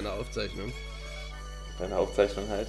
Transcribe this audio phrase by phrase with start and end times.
[0.00, 0.72] Keine Aufzeichnung.
[1.76, 2.68] Keine Aufzeichnung halt.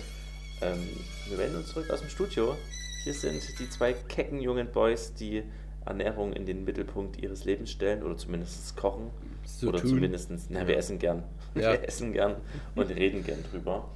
[0.61, 0.85] Ähm,
[1.29, 2.57] wir melden uns zurück aus dem Studio.
[3.05, 5.41] Hier sind die zwei kecken jungen Boys, die
[5.85, 9.11] Ernährung in den Mittelpunkt ihres Lebens stellen oder zumindest kochen.
[9.45, 9.91] So oder tun.
[9.91, 10.79] zumindest, na, wir Ja.
[10.79, 11.23] essen gern.
[11.55, 11.71] Ja.
[11.71, 12.35] Wir essen gern
[12.75, 13.87] und reden gern drüber.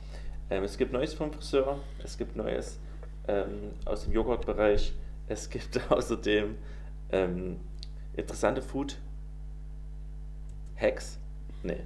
[0.49, 2.79] Ähm, es gibt Neues vom Friseur, es gibt Neues
[3.27, 4.93] ähm, aus dem Joghurtbereich,
[5.27, 6.55] es gibt außerdem
[7.11, 7.57] ähm,
[8.15, 11.17] interessante Food-Hacks.
[11.63, 11.79] Nee,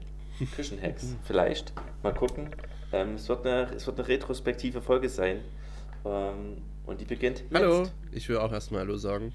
[0.46, 1.74] Küchen-Hacks vielleicht.
[2.04, 2.50] Mal gucken.
[2.92, 5.42] Ähm, es, wird eine, es wird eine retrospektive Folge sein.
[6.06, 7.54] Ähm, und die beginnt jetzt.
[7.54, 9.34] Hallo, ich will auch erstmal Hallo sagen.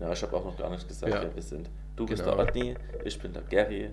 [0.00, 1.22] Ja, ich habe auch noch gar nicht gesagt, Ja.
[1.22, 1.70] wer wir sind.
[1.96, 2.36] Du bist Genau.
[2.36, 3.90] der Otni, ich bin der Gary.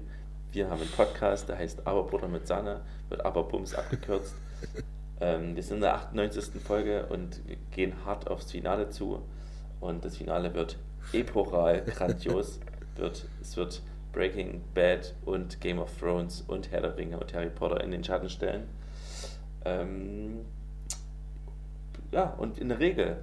[0.51, 4.33] Wir haben einen Podcast, der heißt Aberbutter mit Sahne, wird Aberbums abgekürzt.
[5.21, 6.61] ähm, wir sind in der 98.
[6.61, 7.39] Folge und
[7.71, 9.21] gehen hart aufs Finale zu.
[9.79, 10.77] Und das Finale wird
[11.13, 12.59] epochal, grandios.
[12.97, 17.49] wird, es wird Breaking Bad und Game of Thrones und Herr der Ringe und Harry
[17.49, 18.67] Potter in den Schatten stellen.
[19.65, 20.45] Ähm,
[22.11, 23.17] ja, und in der Regel,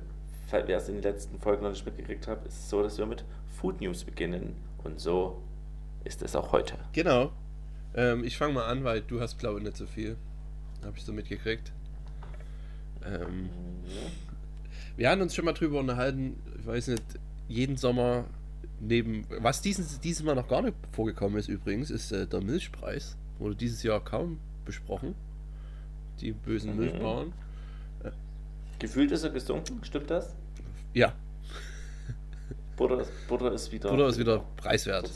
[0.50, 3.06] wer es in den letzten Folgen noch nicht mitgekriegt hat, ist es so, dass wir
[3.06, 4.56] mit Food News beginnen.
[4.84, 5.42] Und so
[6.04, 6.74] ist es auch heute.
[6.92, 7.32] Genau.
[7.94, 10.16] Ähm, ich fange mal an, weil du hast, glaube ich, nicht so viel.
[10.84, 11.72] Habe ich so mitgekriegt.
[13.04, 13.50] Ähm,
[14.96, 17.02] wir haben uns schon mal drüber unterhalten, ich weiß nicht,
[17.48, 18.24] jeden Sommer
[18.80, 23.16] neben, was dieses, dieses Mal noch gar nicht vorgekommen ist übrigens, ist äh, der Milchpreis.
[23.38, 25.14] Wurde dieses Jahr kaum besprochen.
[26.20, 26.78] Die bösen Mhm.
[26.80, 27.32] Milchbauern.
[28.78, 30.34] Gefühlt ist er gesunken, stimmt das?
[30.94, 31.12] Ja,
[32.76, 33.90] Butter, Butter ist wieder.
[33.90, 35.10] Butter ist wieder preiswert.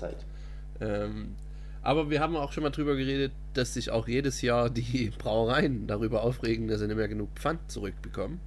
[0.80, 1.36] Ähm,
[1.80, 5.86] aber wir haben auch schon mal drüber geredet, dass sich auch jedes Jahr die Brauereien
[5.86, 8.40] darüber aufregen, dass sie nicht mehr genug Pfand zurückbekommen.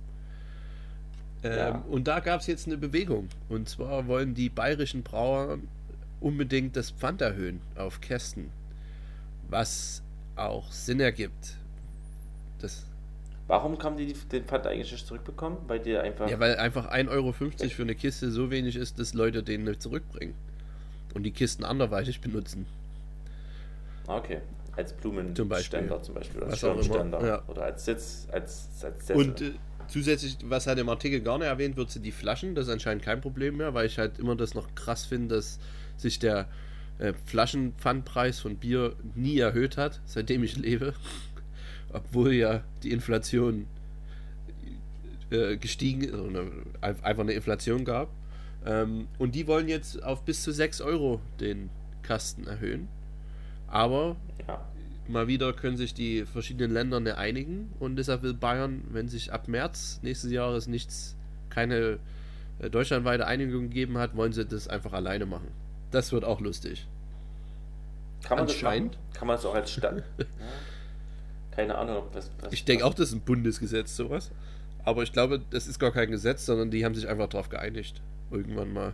[1.46, 1.84] Ähm, Ja.
[1.90, 3.30] Und da gab es jetzt eine Bewegung.
[3.50, 5.60] Und zwar wollen die bayerischen Brauer
[6.20, 8.50] unbedingt das Pfand erhöhen auf Kästen.
[9.50, 10.02] Was
[10.36, 11.56] auch Sinn ergibt.
[12.60, 12.86] Das,
[13.48, 15.58] Warum haben die den Pfand eigentlich nicht zurückbekommen?
[15.68, 16.28] Weil die einfach.
[16.30, 19.82] ja, weil einfach 1,50 Euro für eine Kiste so wenig ist, dass Leute den nicht
[19.82, 20.34] zurückbringen.
[21.14, 22.66] Und die Kisten anderweitig benutzen.
[24.08, 24.42] Okay.
[24.76, 26.44] Als Blumenständer Zum Beispiel.
[26.44, 27.26] als Schirmständer.
[27.26, 27.44] ja.
[27.48, 29.16] Oder als Sitz, als, als Sessel.
[29.16, 29.54] Und äh,
[29.88, 32.56] zusätzlich, was halt im Artikel gar nicht erwähnt wird, sind die Flaschen.
[32.56, 35.60] Das ist anscheinend kein Problem mehr, weil ich halt immer das noch krass finde, dass
[35.98, 36.48] sich der
[37.00, 40.94] äh, Flaschenpfandpreis von Bier nie erhöht hat, seitdem ich lebe.
[41.94, 43.68] Obwohl ja die Inflation
[45.30, 46.42] äh, gestiegen ist, oder
[46.82, 48.10] ein- einfach eine Inflation gab.
[48.66, 51.70] Ähm, und die wollen jetzt auf bis zu 6 Euro den
[52.02, 52.88] Kasten erhöhen.
[53.68, 54.16] Aber
[54.48, 54.66] ja.
[55.10, 59.32] Mal wieder können sich die verschiedenen Länder nicht einigen und deshalb will Bayern, wenn sich
[59.34, 61.16] ab März nächstes Jahres nichts,
[61.50, 62.00] keine
[62.60, 65.48] äh, deutschlandweite Einigung gegeben hat, wollen sie das einfach alleine machen.
[65.92, 66.88] Das wird auch lustig.
[68.24, 68.94] Kann man Anscheinend.
[68.96, 69.14] das machen?
[69.14, 70.04] Kann man das auch als Stadt?
[70.18, 70.26] ja.
[71.52, 72.32] Keine Ahnung, ob das.
[72.42, 74.32] was- Ich denke was- auch, das ist ein Bundesgesetz, sowas.
[74.84, 78.02] Aber ich glaube, das ist gar kein Gesetz, sondern die haben sich einfach darauf geeinigt.
[78.32, 78.94] Irgendwann mal.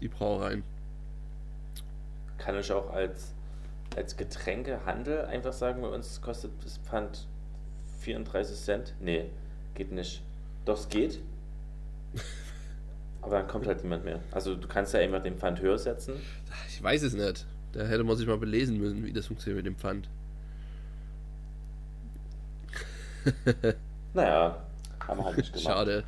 [0.00, 0.62] Die Brauereien.
[2.38, 3.34] Kann ich auch als,
[3.96, 7.26] als Getränkehandel einfach sagen, bei uns kostet das Pfand
[8.00, 8.94] 34 Cent?
[9.00, 9.30] Nee,
[9.74, 10.22] geht nicht.
[10.64, 11.20] Doch, es geht.
[13.22, 14.20] Aber dann kommt halt niemand mehr.
[14.30, 16.14] Also du kannst ja immer den Pfand höher setzen.
[16.68, 17.46] Ich weiß es nicht.
[17.72, 20.08] Da hätte man sich mal belesen müssen, wie das funktioniert mit dem Pfand.
[24.12, 24.60] Naja,
[25.06, 25.68] haben wir halt nicht gemacht.
[25.68, 26.04] Schade.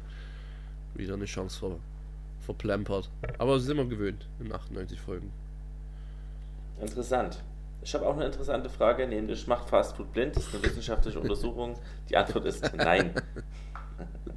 [0.95, 1.77] Wieder eine Chance ver
[2.41, 3.09] verplempert.
[3.39, 5.31] Aber das sind wir gewöhnt in 98 Folgen.
[6.81, 7.41] Interessant.
[7.85, 10.37] Ich habe auch eine interessante Frage, nämlich macht Fastfood blind?
[10.37, 11.75] Das ist eine wissenschaftliche Untersuchung.
[12.09, 13.13] Die Antwort ist nein.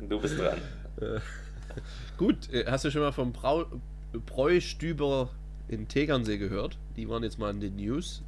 [0.08, 0.60] Du bist dran.
[2.18, 3.66] Gut, äh, hast du schon mal vom Brau
[4.26, 5.30] Bräustüber
[5.68, 6.78] in Tegernsee gehört?
[6.96, 8.22] Die waren jetzt mal in den News.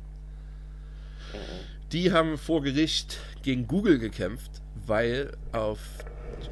[1.92, 5.80] Die haben vor Gericht gegen Google gekämpft, weil auf,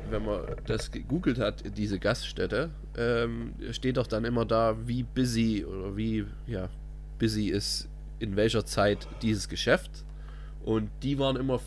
[0.10, 5.66] wenn man das gegoogelt hat, diese Gaststätte, ähm, steht doch dann immer da, wie busy
[5.66, 6.70] oder wie ja,
[7.18, 7.90] busy ist
[8.20, 10.04] in welcher Zeit dieses Geschäft.
[10.64, 11.60] Und die waren immer,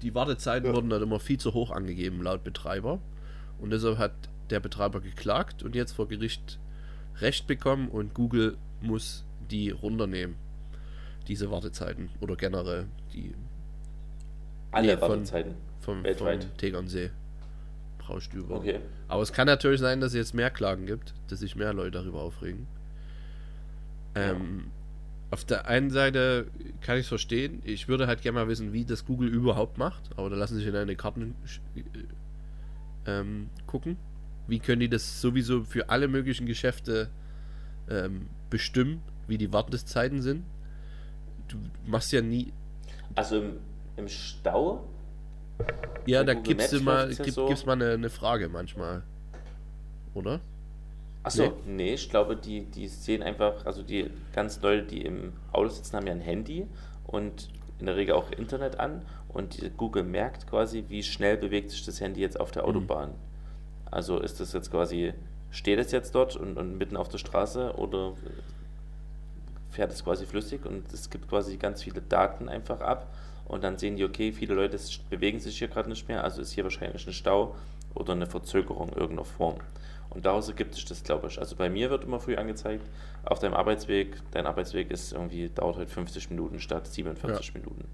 [0.00, 3.00] die Wartezeiten wurden dann immer viel zu hoch angegeben laut Betreiber.
[3.58, 4.12] Und deshalb hat
[4.50, 6.58] der Betreiber geklagt und jetzt vor Gericht
[7.20, 10.36] Recht bekommen und Google muss die runternehmen.
[11.28, 13.34] Diese Wartezeiten oder generell die
[14.72, 15.54] Alle Nee, Wartezeiten.
[15.80, 16.44] vom, Weltweit.
[16.44, 17.10] vom Tegernsee
[17.98, 18.56] Braustüber.
[18.56, 18.80] Okay.
[19.08, 21.92] Aber es kann natürlich sein, dass es jetzt mehr Klagen gibt, dass sich mehr Leute
[21.92, 22.66] darüber aufregen.
[24.14, 24.70] Ähm,
[25.30, 26.46] auf der einen Seite
[26.80, 27.60] kann ich es verstehen.
[27.64, 30.10] Ich würde halt gerne mal wissen, wie das Google überhaupt macht.
[30.16, 31.34] Aber da lassen sich in eine Karten
[31.74, 31.82] äh,
[33.06, 33.96] ähm, gucken.
[34.46, 37.08] Wie können die das sowieso für alle möglichen Geschäfte
[37.88, 40.44] ähm, bestimmen, wie die Wartezeiten sind?
[41.48, 42.52] Du machst ja nie.
[43.14, 43.56] Also im,
[43.96, 44.86] im Stau?
[46.06, 47.66] Ja, da Google gibst du Maps mal, läuft es ja gibt, so.
[47.66, 49.02] mal eine, eine Frage manchmal.
[50.14, 50.40] Oder?
[51.24, 51.94] Achso, nee.
[51.94, 56.06] ich glaube, die, die sehen einfach, also die ganz Leute, die im Auto sitzen, haben
[56.06, 56.66] ja ein Handy
[57.06, 57.48] und
[57.78, 62.00] in der Regel auch Internet an und Google merkt quasi, wie schnell bewegt sich das
[62.00, 63.14] Handy jetzt auf der Autobahn.
[63.90, 65.14] Also ist das jetzt quasi,
[65.50, 68.12] steht es jetzt dort und, und mitten auf der Straße oder
[69.70, 73.12] fährt es quasi flüssig und es gibt quasi ganz viele Daten einfach ab
[73.46, 74.78] und dann sehen die, okay, viele Leute
[75.08, 77.54] bewegen sich hier gerade nicht mehr, also ist hier wahrscheinlich ein Stau
[77.94, 79.56] oder eine Verzögerung irgendeiner Form.
[80.14, 81.38] Und daraus ergibt sich das, glaube ich.
[81.38, 82.86] Also bei mir wird immer früh angezeigt,
[83.24, 87.84] auf deinem Arbeitsweg, dein Arbeitsweg ist irgendwie, dauert heute 50 Minuten statt 47 Minuten.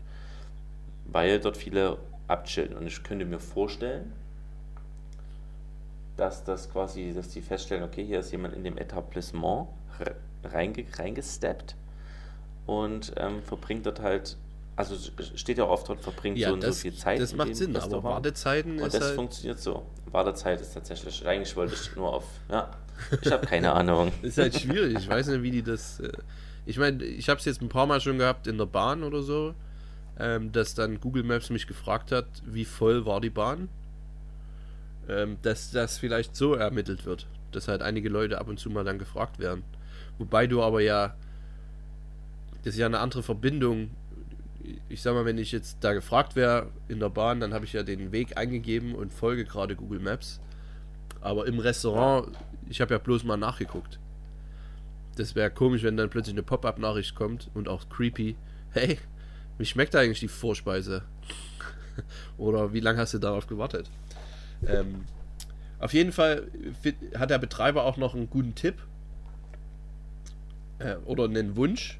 [1.06, 2.76] Weil dort viele abchillen.
[2.76, 4.12] Und ich könnte mir vorstellen,
[6.16, 9.68] dass das quasi, dass die feststellen, okay, hier ist jemand in dem Etablissement
[9.98, 10.14] re-
[10.44, 11.74] reinge, reingesteppt
[12.66, 14.36] und ähm, verbringt dort halt,
[14.88, 14.96] also
[15.34, 17.20] steht ja oft dort, verbringt so und so viel Zeit.
[17.20, 18.16] das macht Sinn, aber Restaurant.
[18.16, 19.14] Wartezeiten Und ist das halt.
[19.14, 19.86] funktioniert so.
[20.10, 22.70] Wartezeit ist tatsächlich, eigentlich wollte ich nur auf, ja,
[23.20, 24.12] ich habe keine Ahnung.
[24.22, 24.96] ist halt schwierig.
[24.98, 26.00] Ich weiß nicht, wie die das.
[26.00, 26.12] Äh,
[26.66, 29.22] ich meine, ich habe es jetzt ein paar Mal schon gehabt in der Bahn oder
[29.22, 29.54] so,
[30.18, 33.68] ähm, dass dann Google Maps mich gefragt hat, wie voll war die Bahn.
[35.08, 38.84] Ähm, dass das vielleicht so ermittelt wird, dass halt einige Leute ab und zu mal
[38.84, 39.64] dann gefragt werden.
[40.18, 41.14] Wobei du aber ja.
[42.62, 43.90] Das ist ja eine andere Verbindung.
[44.88, 47.72] Ich sag mal, wenn ich jetzt da gefragt wäre in der Bahn, dann habe ich
[47.72, 50.40] ja den Weg eingegeben und folge gerade Google Maps.
[51.20, 52.36] Aber im Restaurant,
[52.68, 53.98] ich habe ja bloß mal nachgeguckt.
[55.16, 58.36] Das wäre komisch, wenn dann plötzlich eine Pop-up-Nachricht kommt und auch creepy.
[58.70, 58.98] Hey,
[59.58, 61.02] wie schmeckt eigentlich die Vorspeise?
[62.38, 63.90] Oder wie lange hast du darauf gewartet?
[64.66, 65.04] Ähm,
[65.78, 66.48] auf jeden Fall
[67.16, 68.76] hat der Betreiber auch noch einen guten Tipp
[70.78, 71.98] äh, oder einen Wunsch,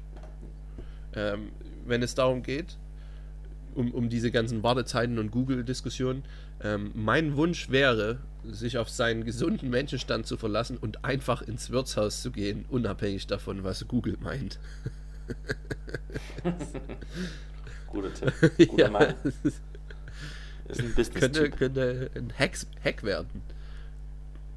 [1.15, 1.51] ähm,
[1.85, 2.77] wenn es darum geht,
[3.75, 6.23] um, um diese ganzen Wartezeiten und Google-Diskussionen.
[6.63, 12.21] Ähm, mein Wunsch wäre, sich auf seinen gesunden Menschenstand zu verlassen und einfach ins Wirtshaus
[12.21, 14.59] zu gehen, unabhängig davon, was Google meint.
[17.87, 18.33] Guter Tipp.
[18.69, 19.13] Guter Ja, Mann.
[19.23, 19.61] das ist-
[20.69, 21.57] ein könnte, Business-Typ.
[21.57, 23.41] könnte ein Hack, Hack werden.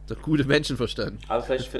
[0.08, 1.20] Der gute Menschenverstand.
[1.28, 1.72] Aber vielleicht,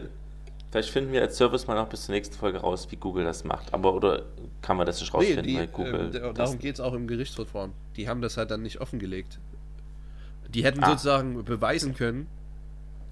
[0.75, 3.45] vielleicht finden wir als Service mal noch bis zur nächsten Folge raus, wie Google das
[3.45, 3.73] macht.
[3.73, 4.25] Aber oder
[4.61, 6.11] kann man das nicht rausfinden, die, weil Google.
[6.17, 7.73] ähm, darum geht es auch im Gerichtsverfahren.
[7.95, 9.39] Die haben das halt dann nicht offengelegt.
[10.49, 10.89] Die hätten Ah.
[10.91, 12.27] sozusagen beweisen können,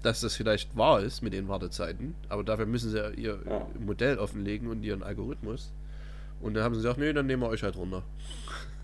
[0.01, 3.65] dass das vielleicht wahr ist mit den Wartezeiten, aber dafür müssen sie ja ihr Ja.
[3.79, 5.71] Modell offenlegen und ihren Algorithmus.
[6.41, 8.03] Und dann haben sie gesagt, nee, dann nehmen wir euch halt runter.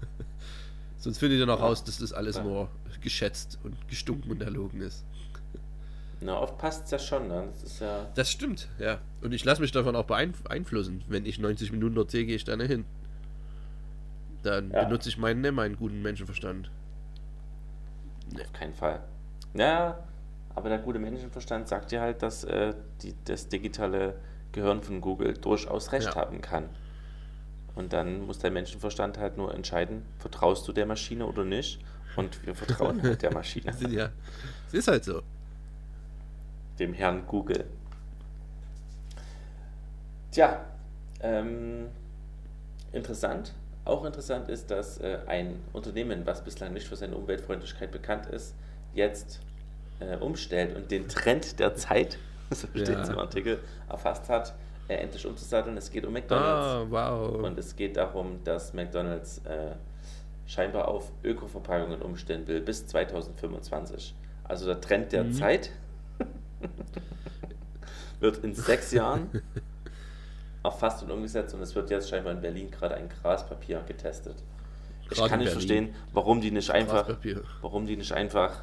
[0.98, 1.66] Sonst findet ihr noch Ja.
[1.66, 2.44] raus, dass das alles Ja.
[2.44, 2.70] nur
[3.02, 5.04] geschätzt und gestunken und erlogen ist.
[6.22, 7.28] Na, oft passt es ja schon.
[7.28, 7.48] Ne?
[7.54, 8.08] Das ist ja.
[8.16, 9.00] Das stimmt, ja.
[9.22, 11.04] Und ich lasse mich davon auch beeinflussen.
[11.08, 12.86] Wenn ich 90 Minuten dort sehe, gehe ich da nicht hin.
[14.44, 14.84] Dann Ja.
[14.86, 16.70] benutze ich meinen, ne, meinen guten Menschenverstand.
[18.40, 19.02] Auf keinen Fall.
[19.54, 20.00] Ja,
[20.56, 24.16] aber der gute Menschenverstand sagt dir halt, dass äh, die, das digitale
[24.52, 26.16] Gehirn von Google durchaus recht Ja.
[26.16, 26.70] haben kann.
[27.76, 31.80] Und dann muss der Menschenverstand halt nur entscheiden, vertraust du der Maschine oder nicht?
[32.16, 34.10] Und wir vertrauen halt der Maschine, ja,
[34.68, 35.22] es ist halt so.
[36.80, 37.66] Dem Herrn Google.
[40.32, 40.62] Tja,
[41.22, 41.88] ähm,
[42.92, 43.54] interessant.
[43.86, 48.54] Auch interessant ist, dass äh, ein Unternehmen, was bislang nicht für seine Umweltfreundlichkeit bekannt ist,
[48.94, 49.40] jetzt
[50.00, 52.18] äh, umstellt und den Trend der Zeit,
[52.52, 53.14] so steht es Ja.
[53.14, 53.60] im Artikel,
[53.90, 54.54] erfasst hat,
[54.88, 55.76] äh, endlich umzusatteln.
[55.78, 56.66] Es geht um McDonalds.
[56.68, 57.44] Ah, wow.
[57.44, 59.72] Und es geht darum, dass McDonalds äh,
[60.46, 64.16] scheinbar auf Ökoverpackungen umstellen will bis 2025.
[64.44, 65.34] Also der Trend der Mhm.
[65.34, 65.72] Zeit
[68.20, 69.30] wird in sechs Jahren
[70.64, 74.36] erfasst und umgesetzt und es wird jetzt scheinbar in Berlin gerade ein Graspapier getestet.
[75.04, 77.44] Ich Gerade kann in nicht verstehen, warum die nicht einfach, Graspapier.
[77.62, 78.62] warum die nicht einfach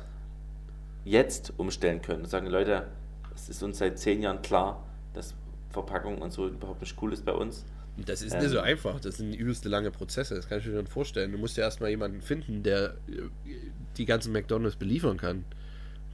[1.04, 2.86] jetzt umstellen können und sagen, Leute,
[3.34, 4.84] es ist uns seit zehn Jahren klar,
[5.14, 5.34] dass
[5.70, 7.64] Verpackung und so überhaupt nicht cool ist bei uns.
[7.96, 9.00] Das ist Ähm, nicht so einfach.
[9.00, 10.34] Das sind übelste lange Prozesse.
[10.34, 11.32] Das kann ich mir schon vorstellen.
[11.32, 13.22] Du musst ja erstmal jemanden finden, der äh,
[13.96, 15.44] die ganzen McDonalds beliefern kann.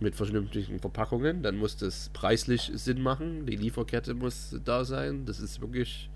[0.01, 1.43] Mit vernünftigen Verpackungen.
[1.43, 3.47] Dann muss das preislich Sinn machen.
[3.47, 5.25] Die Lieferkette muss da sein.
[5.27, 6.09] Das ist wirklich.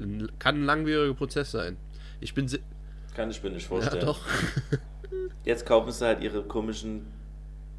[0.00, 1.76] Ein, kann ein langwieriger Prozess sein.
[2.20, 2.46] Ich bin.
[2.48, 2.60] si-
[3.14, 4.04] Kann ich mir nicht Ja, vorstellen.
[4.06, 4.20] doch.
[5.44, 7.06] Jetzt kaufen sie halt ihre komischen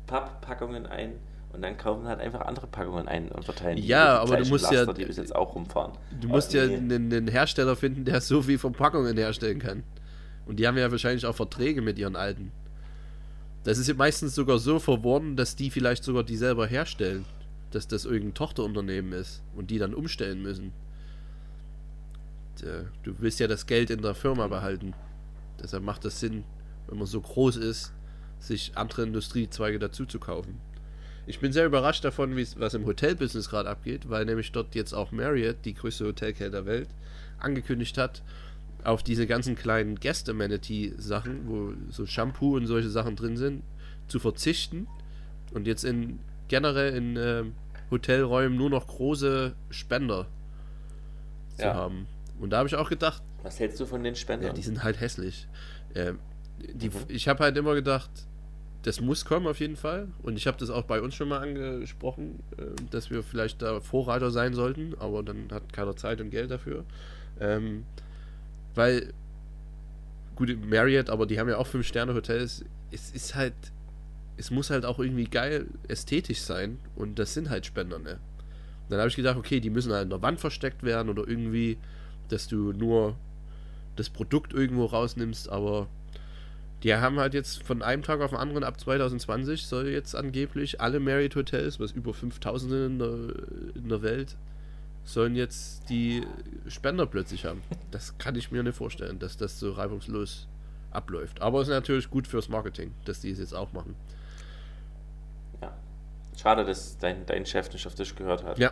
[0.07, 1.13] Papppackungen ein
[1.53, 4.41] und dann kaufen sie halt einfach andere Packungen ein und verteilen die Ja, die aber
[4.43, 5.93] du musst ja- Laster, die bis jetzt auch rumfahren.
[6.21, 6.95] Du musst Aber ja nee.
[6.95, 9.83] einen, einen Hersteller finden, der so viel Verpackungen herstellen kann.
[10.45, 12.51] Und die haben ja wahrscheinlich auch Verträge mit ihren alten.
[13.67, 17.25] Das ist ja meistens sogar so verworren, dass die vielleicht sogar die selber herstellen.
[17.71, 20.71] Dass das irgendein Tochterunternehmen ist und die dann umstellen müssen.
[23.03, 24.93] Du willst ja das Geld in der Firma behalten.
[25.61, 26.45] Deshalb macht das Sinn,
[26.87, 27.91] wenn man so groß ist,
[28.39, 30.61] sich andere Industriezweige dazu zu kaufen.
[31.25, 35.11] Ich bin sehr überrascht davon, was im Hotelbusiness gerade abgeht, weil nämlich dort jetzt auch
[35.11, 36.87] Marriott, die größte Hotelkette der Welt,
[37.37, 38.23] angekündigt hat,
[38.87, 43.63] auf diese ganzen kleinen Guest-Amenity-Sachen, wo so Shampoo und solche Sachen drin sind,
[44.07, 44.87] zu verzichten
[45.53, 47.43] und jetzt in generell in äh,
[47.91, 50.27] Hotelräumen nur noch große Spender
[51.57, 51.73] zu ja.
[51.73, 52.07] haben.
[52.39, 53.21] Und da habe ich auch gedacht.
[53.43, 54.47] Was hältst du von den Spendern?
[54.47, 55.49] Ja, die sind halt hässlich.
[55.93, 56.13] Äh,
[56.57, 56.95] die, mhm.
[57.09, 58.09] Ich habe halt immer gedacht,
[58.83, 60.07] das muss kommen auf jeden Fall.
[60.23, 63.81] Und ich habe das auch bei uns schon mal angesprochen, äh, dass wir vielleicht da
[63.81, 66.85] Vorreiter sein sollten, aber dann hat keiner Zeit und Geld dafür.
[67.41, 67.83] Ähm,
[68.77, 69.13] weil,
[70.35, 72.63] gut, Marriott, aber die haben ja auch Fünf-Sterne-Hotels.
[72.91, 73.53] Es ist halt,
[74.37, 78.19] es muss halt auch irgendwie geil ästhetisch sein und das sind halt Spender, ne?
[78.89, 81.77] Dann habe ich gedacht, okay, die müssen halt in der Wand versteckt werden oder irgendwie,
[82.29, 83.17] dass du nur
[83.97, 85.87] das Produkt irgendwo rausnimmst, aber
[86.83, 90.79] die haben halt jetzt von einem Tag auf den anderen ab 2020 soll jetzt angeblich
[90.79, 93.17] alle Marriott Hotels, was über 5000 in der,
[93.75, 94.37] in der Welt,
[95.07, 96.27] sollen jetzt die
[96.67, 97.63] Spender plötzlich haben.
[97.91, 100.47] Das kann ich mir nicht vorstellen, dass das so reibungslos
[100.91, 101.41] abläuft.
[101.41, 103.95] Aber es ist natürlich gut fürs Marketing, dass die es jetzt auch machen.
[105.61, 105.73] Ja.
[106.35, 108.59] Schade, dass dein, dein Chef nicht auf dich gehört hat.
[108.59, 108.71] Ja.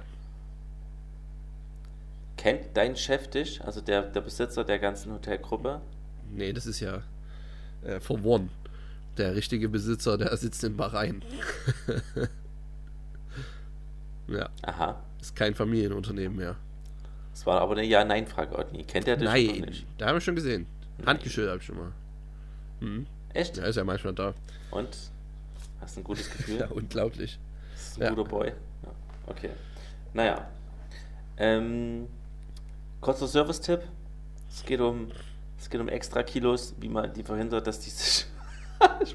[2.36, 5.80] Kennt dein Chef dich, also der, der Besitzer der ganzen Hotelgruppe?
[6.30, 7.02] Nee, das ist ja
[7.82, 8.50] äh, verworren.
[9.18, 11.24] Der richtige Besitzer, der sitzt in Bahrain.
[14.28, 14.50] ja.
[14.64, 15.02] Aha.
[15.26, 16.56] Ist kein Familienunternehmen mehr.
[17.32, 18.84] Das war aber eine Ja-Nein-Frage, Otni.
[18.84, 19.88] Kennt er dich Nein, nicht?
[19.98, 20.68] da haben wir schon gesehen.
[21.04, 21.92] Handgeschüttelt habe ich schon mal.
[22.80, 23.08] Mhm.
[23.34, 23.58] Echt?
[23.58, 24.36] Ja, ist ja manchmal da.
[24.70, 24.96] Und?
[25.82, 26.58] Hast ein gutes Gefühl?
[26.60, 27.40] ja, unglaublich.
[27.74, 28.10] Das ist ein ja.
[28.12, 28.50] guter Boy.
[28.50, 28.92] Ja.
[29.26, 29.50] Okay.
[30.14, 30.48] Naja.
[31.38, 32.06] Ähm,
[33.02, 33.82] kurzer Service-Tipp.
[34.48, 35.10] Es geht um
[35.60, 38.28] es geht um extra Kilos, wie man die verhindert, dass die sich.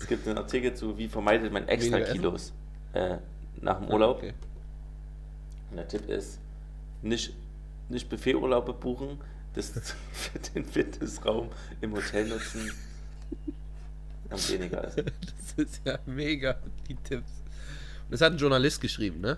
[0.00, 2.52] es gibt einen Artikel zu, wie vermeidet man extra Kilos
[2.92, 3.18] äh,
[3.60, 4.16] nach dem Urlaub.
[4.16, 4.34] Ah, okay.
[5.70, 6.38] Und der Tipp ist,
[7.02, 7.34] nicht,
[7.88, 9.18] nicht Buffeturlaube buchen,
[9.54, 9.70] das
[10.12, 11.50] für den Fitnessraum
[11.80, 12.72] im Hotel nutzen.
[14.30, 15.02] Am weniger ist.
[15.56, 16.56] Das ist ja mega,
[16.88, 17.42] die Tipps.
[18.04, 19.36] Und das hat ein Journalist geschrieben, ne?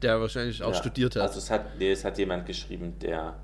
[0.00, 1.22] Der wahrscheinlich auch ja, studiert hat.
[1.22, 3.34] Also es hat, nee, es hat jemand geschrieben, der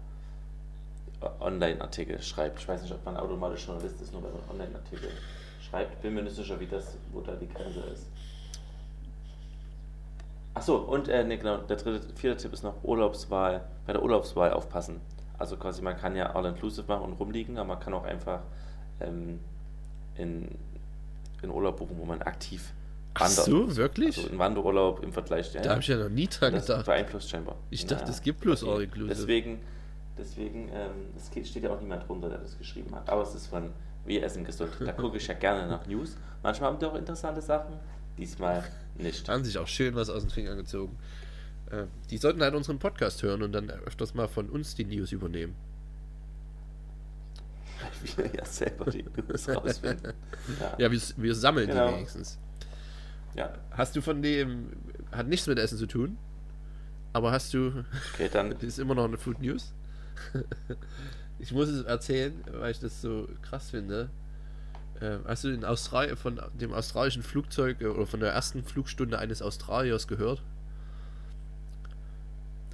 [1.41, 2.61] Online-Artikel schreibt.
[2.61, 5.11] Ich weiß nicht, ob man automatisch Journalist ist, nur wenn man Online-Artikel
[5.69, 6.01] schreibt.
[6.03, 8.07] Bin mir nicht sicher, wie das, wo da die Grenze ist.
[10.55, 14.53] Achso, und äh, nee, genau, der dritte, vierte Tipp ist noch Urlaubswahl, bei der Urlaubswahl
[14.53, 15.01] aufpassen.
[15.37, 18.41] Also quasi, man kann ja All-Inclusive machen und rumliegen, aber man kann auch einfach
[19.01, 19.41] ähm,
[20.17, 20.49] in,
[21.43, 22.73] in Urlaub buchen, wo man aktiv
[23.15, 23.39] wandert.
[23.41, 24.17] Ach so, wirklich?
[24.17, 25.53] Also in Wanderurlaub im Vergleich.
[25.53, 26.87] Ja, da habe ich ja noch nie dran gedacht.
[26.87, 27.57] Beeinflusst scheinbar.
[27.71, 29.09] Ich dachte, es gibt bloß All-Inclusive.
[29.09, 29.61] Deswegen
[30.17, 33.09] Deswegen, ähm, es steht ja auch niemand drunter, der das geschrieben hat.
[33.09, 33.73] Aber es ist von
[34.05, 34.71] Wir essen gesund.
[34.81, 36.17] Da gucke ich ja gerne nach News.
[36.43, 37.75] Manchmal haben die auch interessante Sachen.
[38.17, 38.63] Diesmal
[38.97, 39.29] nicht.
[39.29, 40.97] Haben sich auch schön was aus den Fingern gezogen.
[41.71, 45.13] Äh, die sollten halt unseren Podcast hören und dann öfters mal von uns die News
[45.13, 45.55] übernehmen.
[48.17, 50.13] Wir ja selber die News rausfinden.
[50.61, 51.89] Ja, ja wir, wir sammeln genau.
[51.89, 52.39] die wenigstens.
[53.35, 53.53] Ja.
[53.71, 54.73] Hast du von dem,
[55.11, 56.17] hat nichts mit Essen zu tun,
[57.13, 59.75] aber hast du, okay, dann ist immer noch eine Food News?
[61.39, 64.11] ich muss es erzählen, weil ich das so krass finde.
[65.01, 69.43] Hast du in Australien von dem australischen Flugzeug äh, oder von der ersten Flugstunde eines
[69.43, 70.43] Australiers gehört?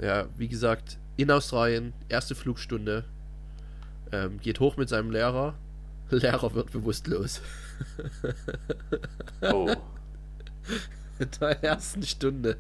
[0.00, 3.04] Ja, wie gesagt, in Australien, erste Flugstunde,
[4.12, 5.54] ähm, geht hoch mit seinem Lehrer.
[6.10, 7.40] Lehrer wird bewusstlos.
[9.42, 9.74] Oh.
[11.18, 12.58] in der ersten Stunde.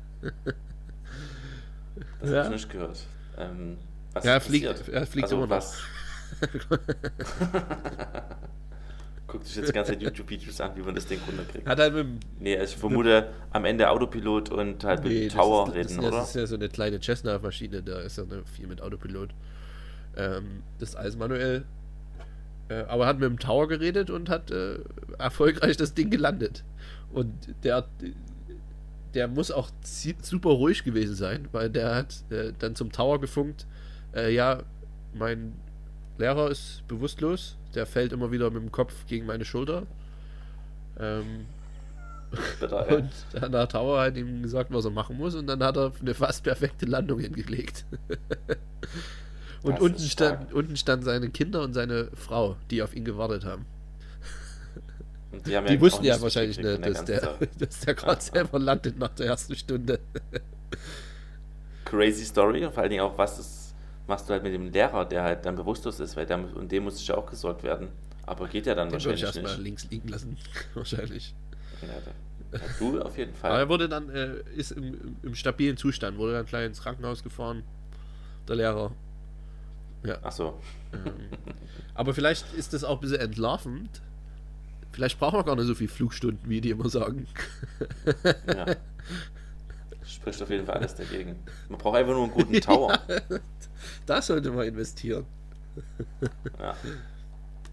[2.20, 2.44] Das ja.
[2.44, 3.00] habe ich nicht gehört.
[3.36, 3.76] Ähm,
[4.14, 5.74] ja, er fliegt, er fliegt also immer noch.
[9.30, 11.66] Guckt sich jetzt die ganze Zeit YouTube-Videos an, wie man das Ding runterkriegt.
[11.66, 12.06] Hat halt mit
[12.38, 15.98] Nee, also ich vermute am Ende Autopilot und halt nee, mit Tower ist, reden, das,
[15.98, 16.10] oder?
[16.10, 18.24] Das ist ja so eine kleine Cessna-Maschine, da ist ja
[18.56, 19.30] viel mit Autopilot.
[20.16, 21.64] Ähm, das ist alles manuell.
[22.68, 24.78] Äh, aber hat mit dem Tower geredet und hat äh,
[25.18, 26.64] erfolgreich das Ding gelandet.
[27.12, 27.32] Und
[27.64, 27.86] der,
[29.14, 29.70] der muss auch
[30.22, 33.66] super ruhig gewesen sein, weil der hat äh, dann zum Tower gefunkt
[34.14, 34.62] äh, ja,
[35.14, 35.54] mein
[36.18, 37.56] Lehrer ist bewusstlos.
[37.74, 39.86] Der fällt immer wieder mit dem Kopf gegen meine Schulter.
[40.98, 41.46] Ähm,
[42.60, 45.92] und dann hat Tower halt ihm gesagt, was er machen muss, und dann hat er
[46.00, 47.84] eine fast perfekte Landung hingelegt.
[49.62, 53.66] und unten stand, unten stand seine Kinder und seine Frau, die auf ihn gewartet haben.
[55.44, 57.48] die, haben Die ja wussten ja wahrscheinlich nicht, dass der, Sache.
[57.58, 59.98] dass der gerade selber landet nach der ersten Stunde.
[61.84, 63.59] Crazy Story vor allen Dingen auch, was das
[64.10, 66.84] machst du halt mit dem Lehrer, der halt dann bewusstlos ist, weil der, um den
[66.84, 67.88] muss ja auch gesorgt werden.
[68.26, 69.64] Aber geht ja dann Den würde ich wahrscheinlich erstmal nicht.
[69.64, 70.36] links liegen lassen.
[70.74, 71.34] Wahrscheinlich.
[71.80, 73.68] Ja, du auf jeden Aber er Fall.
[73.70, 77.62] wurde dann, äh, ist im, im, stabilen Zustand, wurde dann gleich ins Krankenhaus gefahren.
[78.46, 78.92] Der Lehrer.
[80.04, 80.22] Ja.
[80.22, 80.60] Achso,
[80.92, 81.12] Ähm,
[81.94, 84.02] aber vielleicht ist das auch ein bisschen entlarvend.
[84.92, 87.26] Vielleicht brauchen wir gar nicht so viele Flugstunden, wie die immer sagen.
[88.46, 88.66] ja.
[90.10, 91.36] Spricht auf jeden Fall alles dagegen.
[91.68, 92.98] Man braucht einfach nur einen guten Tower.
[94.06, 95.24] Da sollte man investieren.
[96.58, 96.74] Ja.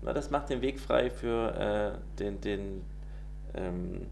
[0.03, 1.53] Na, das macht den Weg frei für
[1.95, 2.81] äh, den, den
[3.55, 4.05] ähm,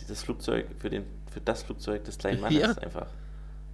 [0.00, 2.72] dieses Flugzeug, für den, für das Flugzeug des kleinen Mannes Ja.
[2.82, 3.06] einfach.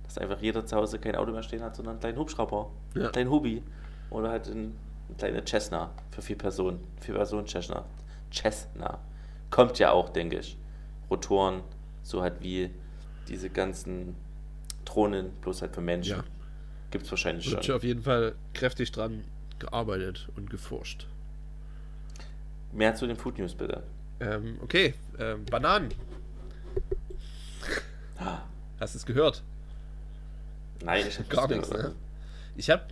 [0.05, 3.03] Dass einfach jeder zu Hause kein Auto mehr stehen hat, sondern einen kleinen Hubschrauber, Ja.
[3.03, 3.63] einen kleinen Hubi
[4.11, 4.77] oder halt einen,
[5.09, 7.85] einen kleinen Cessna für vier Personen, vier Personen Cessna.
[8.33, 8.99] Cessna.
[9.51, 10.57] Kommt ja auch, denke ich.
[11.11, 11.63] Rotoren,
[12.03, 12.71] so halt wie
[13.29, 14.15] diese ganzen
[14.85, 16.17] Drohnen, bloß halt für Menschen.
[16.19, 16.25] Ja.
[16.91, 17.63] Gibt es wahrscheinlich Wird schon.
[17.65, 19.25] schon auf jeden Fall kräftig dran
[19.59, 21.07] gearbeitet und geforscht.
[22.73, 23.83] Mehr zu den Food News bitte.
[24.21, 25.91] Ähm, okay, ähm, Bananen.
[28.19, 28.43] Ah,
[28.81, 29.43] Hast du es gehört?
[30.85, 31.95] Nein, ich habe Gar nichts, ne?
[32.57, 32.85] Ich habe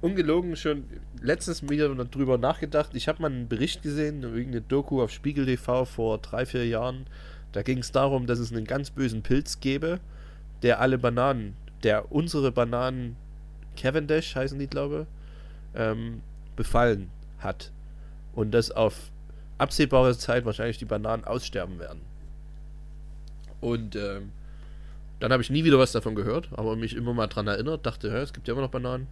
[0.00, 0.84] ungelogen schon
[1.20, 2.90] letztens wieder drüber nachgedacht.
[2.94, 7.06] Ich habe mal einen Bericht gesehen, irgendeine Doku auf Spiegel TV vor drei, vier Jahren.
[7.52, 10.00] Da ging es darum, dass es einen ganz bösen Pilz gäbe,
[10.62, 13.16] der alle Bananen, der unsere Bananen,
[13.76, 15.06] Cavendish heißen die, glaube
[15.74, 16.22] ähm,
[16.56, 17.70] befallen hat.
[18.34, 19.10] Und dass auf
[19.58, 22.00] absehbare Zeit wahrscheinlich die Bananen aussterben werden.
[23.60, 24.32] Und ähm,
[25.20, 28.08] dann habe ich nie wieder was davon gehört, aber mich immer mal dran erinnert, dachte,
[28.08, 29.06] es gibt ja immer noch Bananen.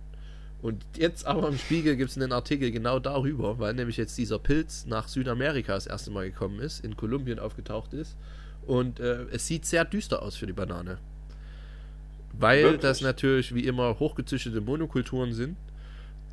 [0.62, 4.38] Und jetzt aber im Spiegel gibt es einen Artikel genau darüber, weil nämlich jetzt dieser
[4.38, 8.16] Pilz nach Südamerika das erste Mal gekommen ist, in Kolumbien aufgetaucht ist.
[8.66, 10.98] Und äh, es sieht sehr düster aus für die Banane.
[12.32, 12.80] Weil Wirklich?
[12.82, 15.56] das natürlich wie immer hochgezüchtete Monokulturen sind,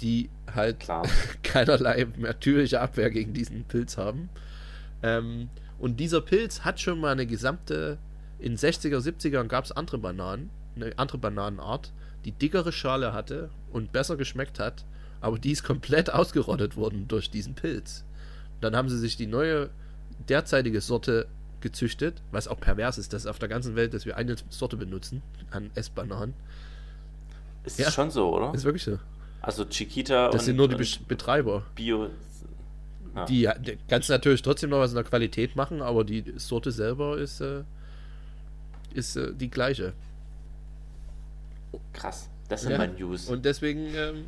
[0.01, 1.07] die halt Klar.
[1.43, 4.29] keinerlei natürliche Abwehr gegen diesen Pilz haben.
[5.03, 7.97] Ähm, und dieser Pilz hat schon mal eine gesamte,
[8.39, 11.93] in 60er, 70ern gab es andere Bananen, eine andere Bananenart,
[12.27, 14.83] die dickere Schale hatte und besser geschmeckt hat,
[15.21, 18.03] aber die ist komplett ausgerottet worden durch diesen Pilz.
[18.61, 19.69] Dann haben sie sich die neue,
[20.29, 21.27] derzeitige Sorte
[21.61, 25.23] gezüchtet, was auch pervers ist, dass auf der ganzen Welt, dass wir eine Sorte benutzen
[25.51, 26.33] an Essbananen.
[27.63, 27.89] Ist Ja.
[27.91, 28.53] schon so, oder?
[28.53, 28.99] Ist wirklich so.
[29.41, 31.63] Also Chiquita Das und, sind nur die Be- Betreiber.
[31.75, 32.09] Bio.
[33.15, 33.25] Ja.
[33.25, 37.17] Die die kannst natürlich trotzdem noch was in der Qualität machen, aber die Sorte selber
[37.17, 37.63] ist, äh,
[38.93, 39.93] ist äh, die gleiche.
[41.93, 42.29] Krass.
[42.49, 42.77] Das sind Ja.
[42.77, 43.29] meine News.
[43.29, 44.25] Und deswegen ähm,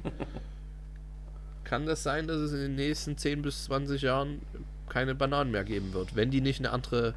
[1.64, 4.42] kann das sein, dass es in den nächsten 10 bis 20 Jahren
[4.90, 6.16] keine Bananen mehr geben wird.
[6.16, 7.14] Wenn die nicht eine andere,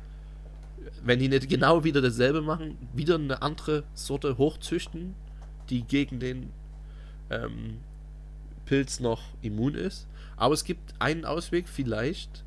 [1.03, 5.15] wenn die nicht genau wieder dasselbe machen, wieder eine andere Sorte hochzüchten,
[5.71, 6.51] die gegen den
[7.31, 7.79] ähm,
[8.67, 10.07] Pilz noch immun ist.
[10.37, 12.45] Aber es gibt einen Ausweg vielleicht.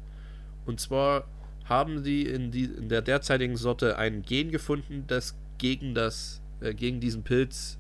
[0.65, 1.25] Und zwar
[1.65, 6.73] haben die in, die in der derzeitigen Sorte ein Gen gefunden, das gegen das, äh,
[6.73, 7.77] gegen diesen Pilz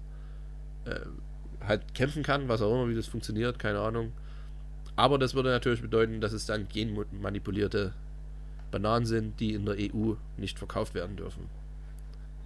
[0.85, 0.99] äh,
[1.65, 4.11] halt kämpfen kann, was auch immer, wie das funktioniert, keine Ahnung.
[4.95, 7.93] Aber das würde natürlich bedeuten, dass es dann genmanipulierte
[8.71, 11.49] Bananen sind, die in der EU nicht verkauft werden dürfen.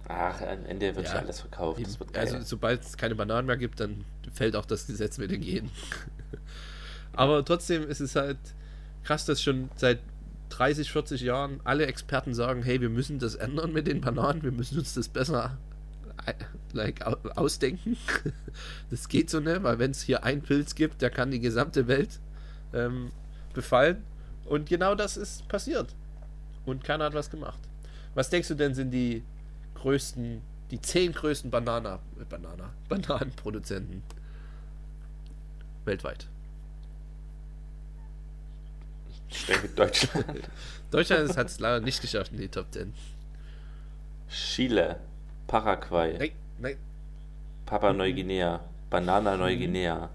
[0.08, 1.14] Ach, am Ende wird Ja.
[1.14, 1.80] ja alles verkauft.
[2.14, 5.70] Also sobald es keine Bananen mehr gibt, dann fällt auch das Gesetz mit den Genen.
[7.12, 8.38] Aber trotzdem ist es halt
[9.04, 10.00] krass, dass schon seit
[10.50, 14.52] 30, 40 Jahren alle Experten sagen, hey, wir müssen das ändern mit den Bananen, wir
[14.52, 15.58] müssen uns das besser
[16.72, 17.96] like, au- ausdenken.
[18.90, 21.86] Das geht so nicht, weil wenn es hier einen Pilz gibt, der kann die gesamte
[21.86, 22.18] Welt
[22.72, 23.12] ähm,
[23.54, 24.02] befallen.
[24.46, 25.94] Und genau das ist passiert.
[26.66, 27.60] Und keiner hat was gemacht.
[28.14, 29.22] Was denkst du denn sind die
[29.76, 30.40] größten,
[30.70, 34.02] die zehn größten Banana, äh, Banana, Bananenproduzenten
[35.84, 36.26] weltweit?
[39.28, 40.26] Ich denke Deutschland.
[40.90, 42.92] Deutschland hat es leider nicht geschafft in die Top 10.
[44.28, 44.98] Chile,
[45.50, 46.76] Paraguay, Nein, nein.
[47.66, 50.08] Papua Neuguinea, Banana Neuguinea,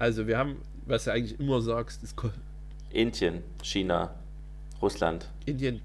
[0.00, 2.30] Also wir haben, was du eigentlich immer sagst, ist Ko-
[2.90, 4.12] Indien, China,
[4.82, 5.28] Russland.
[5.46, 5.80] Indien.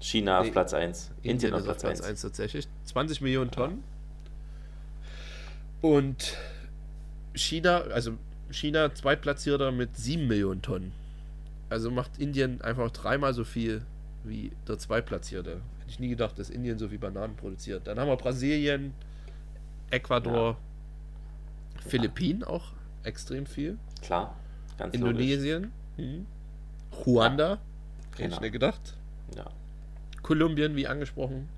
[0.00, 1.10] China Nee, auf Platz 1.
[1.24, 2.00] Indien, auf Platz 1.
[2.00, 2.68] 1 tatsächlich.
[2.84, 3.82] 20 Millionen Tonnen.
[5.80, 6.36] Und
[7.34, 8.12] China, also
[8.50, 10.92] China zweitplatzierter mit 7 Millionen Tonnen.
[11.68, 13.82] Also macht Indien einfach dreimal so viel
[14.24, 15.60] wie der zweitplatzierte.
[15.90, 17.88] Hätte ich nie gedacht, dass Indien so viel Bananen produziert.
[17.88, 18.94] Dann haben wir Brasilien,
[19.90, 20.56] Ecuador,
[21.84, 23.76] Philippinen auch extrem viel.
[24.00, 24.36] Klar,
[24.78, 24.94] ganz.
[24.94, 25.72] Indonesien.
[25.96, 26.26] Mhm.
[27.04, 27.58] Ruanda,
[28.12, 28.34] hätte Genau.
[28.36, 28.96] ich nicht gedacht.
[29.34, 29.46] Ja.
[30.22, 31.48] Kolumbien, wie angesprochen,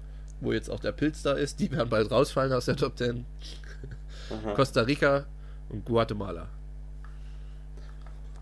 [0.40, 3.27] wo jetzt auch der Pilz da ist, die werden bald rausfallen aus der Top 10.
[4.31, 4.55] Mhm.
[4.55, 5.27] Costa Rica
[5.68, 6.49] und Guatemala.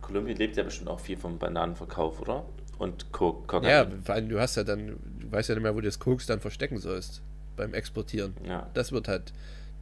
[0.03, 2.45] Kolumbien lebt ja bestimmt auch viel vom Bananenverkauf, oder?
[2.81, 3.69] Und Co Kokain.
[3.71, 5.99] Ja, vor allem, du hast ja dann, du weißt ja nicht mehr, wo du das
[5.99, 7.21] Koks dann verstecken sollst
[7.57, 8.35] beim Exportieren.
[8.45, 8.67] ja.
[8.75, 9.33] Das wird halt,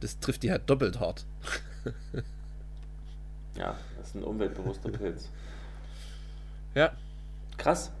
[0.01, 1.25] das trifft die halt doppelt hart.
[3.55, 5.29] Ja, das ist ein umweltbewusster Pilz.
[6.75, 6.91] Ja,
[7.57, 7.91] Krass.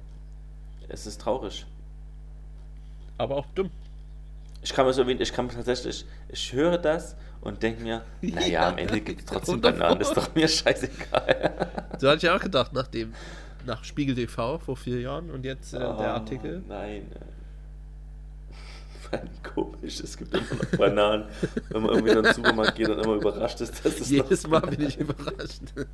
[0.87, 1.65] Es ist traurig.
[3.17, 3.69] aber auch dumm.
[4.61, 8.03] Ich kann mir so wenig, ich kann mir tatsächlich, ich höre das und denke mir,
[8.21, 9.61] naja, Ja, am Ende gibt es trotzdem.
[9.61, 11.53] Bananen, ist doch mir scheißegal.
[11.99, 13.13] So hatte ich auch gedacht, nach dem,
[13.69, 16.63] nach Spiegel TV vor vier Jahren und jetzt äh, der Oh, Artikel.
[16.67, 17.07] Nein.
[19.09, 21.25] Vor allem komisch, es gibt immer noch Bananen.
[21.69, 24.59] Wenn man irgendwie in den Supermarkt geht und immer überrascht ist, dass es Jedes Mal
[24.59, 25.61] bin ich überrascht.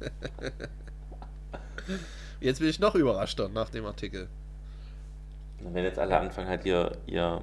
[2.41, 4.27] Jetzt bin ich noch überraschter nach dem Artikel.
[5.61, 7.41] Wenn jetzt alle anfangen, halt ihr, ihr,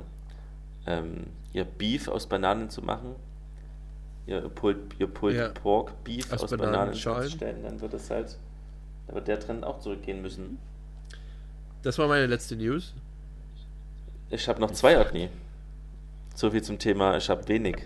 [0.87, 3.15] ähm, ihr Beef aus Bananen zu machen,
[4.27, 5.49] ihr Pulled, ihr Pulled Ja.
[5.49, 7.23] Pork Beef Aus aus, Bananen Bananenschalen.
[7.23, 8.37] herzustellen, dann wird es halt,
[9.13, 10.59] da wird der Trend auch zurückgehen müssen.
[11.83, 12.95] Das war meine letzte News.
[14.31, 15.29] Ich habe noch zwei Otni.
[16.35, 17.77] So viel zum Thema, ich habe wenig.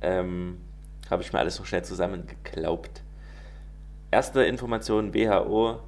[0.00, 0.58] Ähm,
[1.08, 3.02] habe ich mir alles noch schnell zusammengeklaubt.
[4.10, 5.80] Erste Information: WHO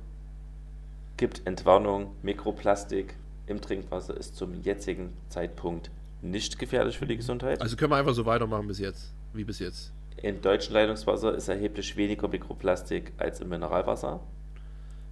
[1.16, 5.90] gibt Entwarnung, Mikroplastik im Trinkwasser ist zum jetzigen Zeitpunkt
[6.22, 7.60] nicht gefährlich für die Gesundheit.
[7.60, 9.12] Also können wir einfach so weitermachen bis jetzt.
[9.32, 9.92] Wie bis jetzt.
[10.22, 14.20] Im deutschen Leitungswasser ist erheblich weniger Mikroplastik als im Mineralwasser.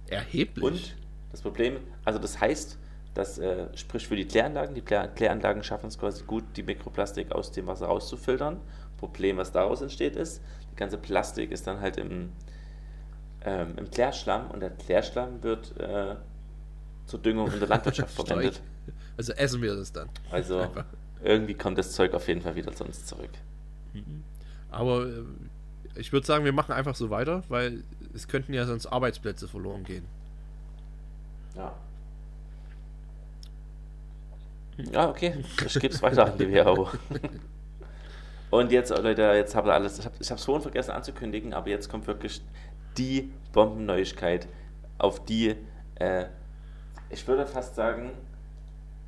[0.07, 0.63] Erheblich.
[0.63, 0.95] Und
[1.31, 2.77] das Problem, also das heißt,
[3.13, 4.75] das äh, spricht für die Kläranlagen.
[4.75, 8.59] Die Klär Kläranlagen schaffen es quasi gut, die Mikroplastik aus dem Wasser rauszufiltern.
[8.97, 10.41] Problem, was daraus entsteht, ist,
[10.71, 12.31] die ganze Plastik ist dann halt im,
[13.43, 16.15] ähm, im Klärschlamm und der Klärschlamm wird äh,
[17.05, 18.61] zur Düngung in der Landwirtschaft verwendet.
[19.17, 20.09] Also essen wir das dann.
[20.31, 20.85] Also Einfach.
[21.23, 23.31] irgendwie kommt das Zeug auf jeden Fall wieder zu uns zurück.
[24.69, 25.23] Aber äh,
[25.95, 27.83] ich würde sagen, wir machen einfach so weiter, weil
[28.15, 30.05] es könnten ja sonst Arbeitsplätze verloren gehen.
[31.55, 31.73] Ja.
[34.91, 35.43] Ja, okay.
[35.65, 36.89] Ich gebe es weiter an die WHO.
[38.51, 39.99] Und jetzt, Leute, jetzt habt ihr alles.
[40.19, 42.41] Ich habe es vorhin vergessen anzukündigen, aber jetzt kommt wirklich
[42.97, 44.47] die Bombenneuigkeit,
[44.97, 45.55] auf die
[45.95, 46.25] äh,
[47.09, 48.11] ich würde fast sagen,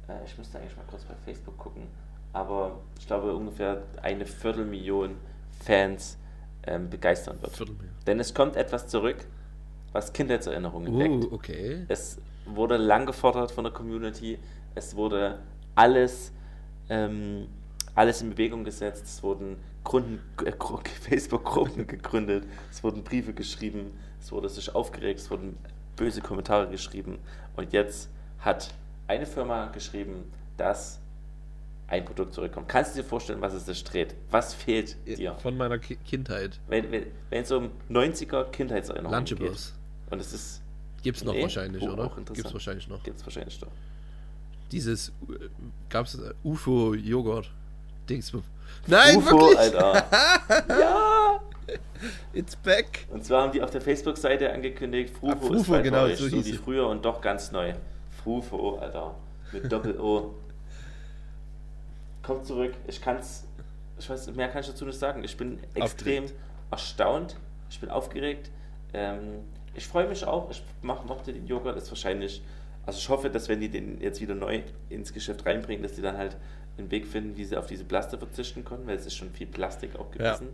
[0.07, 1.87] äh, ich müsste eigentlich mal kurz bei Facebook gucken,
[2.33, 5.15] aber ich glaube ungefähr eine Viertelmillion
[5.63, 6.17] Fans
[6.67, 7.53] ähm, begeistern wird.
[8.05, 9.25] Denn es kommt etwas zurück,
[9.93, 11.31] was Kindheitserinnerungen weckt.
[11.31, 11.85] Uh, okay.
[11.87, 14.37] Es wurde lang gefordert von der Community.
[14.75, 15.39] Es wurde
[15.75, 16.31] alles,
[16.89, 17.47] ähm,
[17.95, 19.05] alles in Bewegung gesetzt.
[19.05, 22.45] Es wurden äh, Gru- Facebook-Gruppen gegründet.
[22.69, 23.91] Es wurden Briefe geschrieben.
[24.19, 25.19] Es wurde sich aufgeregt.
[25.19, 25.57] Es wurden
[25.95, 27.17] böse Kommentare geschrieben.
[27.55, 28.73] Und jetzt hat
[29.07, 30.99] eine Firma geschrieben, dass
[31.87, 32.67] ein Produkt zurückkommt.
[32.67, 34.15] Kannst du dir vorstellen, was es sich dreht?
[34.29, 35.35] Was fehlt dir?
[35.35, 36.59] Von meiner Ki Kindheit.
[36.67, 39.39] Wenn, wenn, wenn es um 90er Kindheitserinnerungen geht.
[39.39, 39.73] Lunchables.
[40.09, 40.61] Und es ist,
[41.03, 41.43] Gibt's noch Nee?
[41.43, 42.11] wahrscheinlich, Oh, oder?
[42.33, 43.01] Gibt's wahrscheinlich noch.
[43.03, 43.67] gibt es wahrscheinlich doch.
[44.71, 45.47] Dieses, äh,
[45.89, 47.49] gab's äh, UFO-Joghurt.
[48.09, 48.33] Dings.
[48.87, 49.57] Nein, UFO, wirklich?
[49.59, 50.05] Alter.
[50.69, 51.39] ja!
[52.33, 53.07] It's back.
[53.11, 56.27] Und zwar haben die auf der Facebook-Seite angekündigt, Frufo, Frufo, ist bald genau, neu, so
[56.27, 56.57] hieß wie es.
[56.57, 57.73] früher und doch ganz neu.
[58.23, 59.15] Frufo, Alter.
[59.51, 60.33] Mit Doppel-O.
[62.27, 62.73] Kommt zurück.
[62.87, 63.47] Ich kann's,
[63.97, 65.23] ich weiß, mehr kann ich dazu nicht sagen.
[65.23, 66.33] Ich bin extrem Aufgeregt.
[66.71, 67.35] erstaunt.
[67.69, 68.51] Ich bin aufgeregt.
[68.93, 70.51] Ähm, ich freue mich auch.
[70.51, 71.77] Ich mach, mochte den Joghurt.
[71.77, 72.43] Ist wahrscheinlich,
[72.85, 76.01] also ich hoffe, dass wenn die den jetzt wieder neu ins Geschäft reinbringen, dass die
[76.01, 76.35] dann halt
[76.77, 79.47] einen Weg finden, wie sie auf diese Plaste verzichten können, weil es ist schon viel
[79.47, 80.33] Plastik auch Ja.
[80.35, 80.49] gewesen.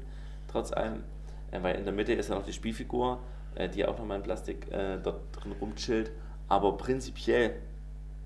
[0.48, 1.04] Trotz allem.
[1.52, 3.20] Äh, weil in der Mitte ist ja noch die Spielfigur,
[3.56, 6.12] äh, die auch nochmal in Plastik äh, dort drin rumchillt.
[6.50, 7.56] Aber prinzipiell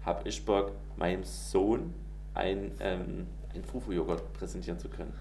[0.06, 1.94] habe ich Bock, meinem Sohn
[2.38, 5.14] ein, ähm, ein Fufu-Joghurt präsentieren zu können.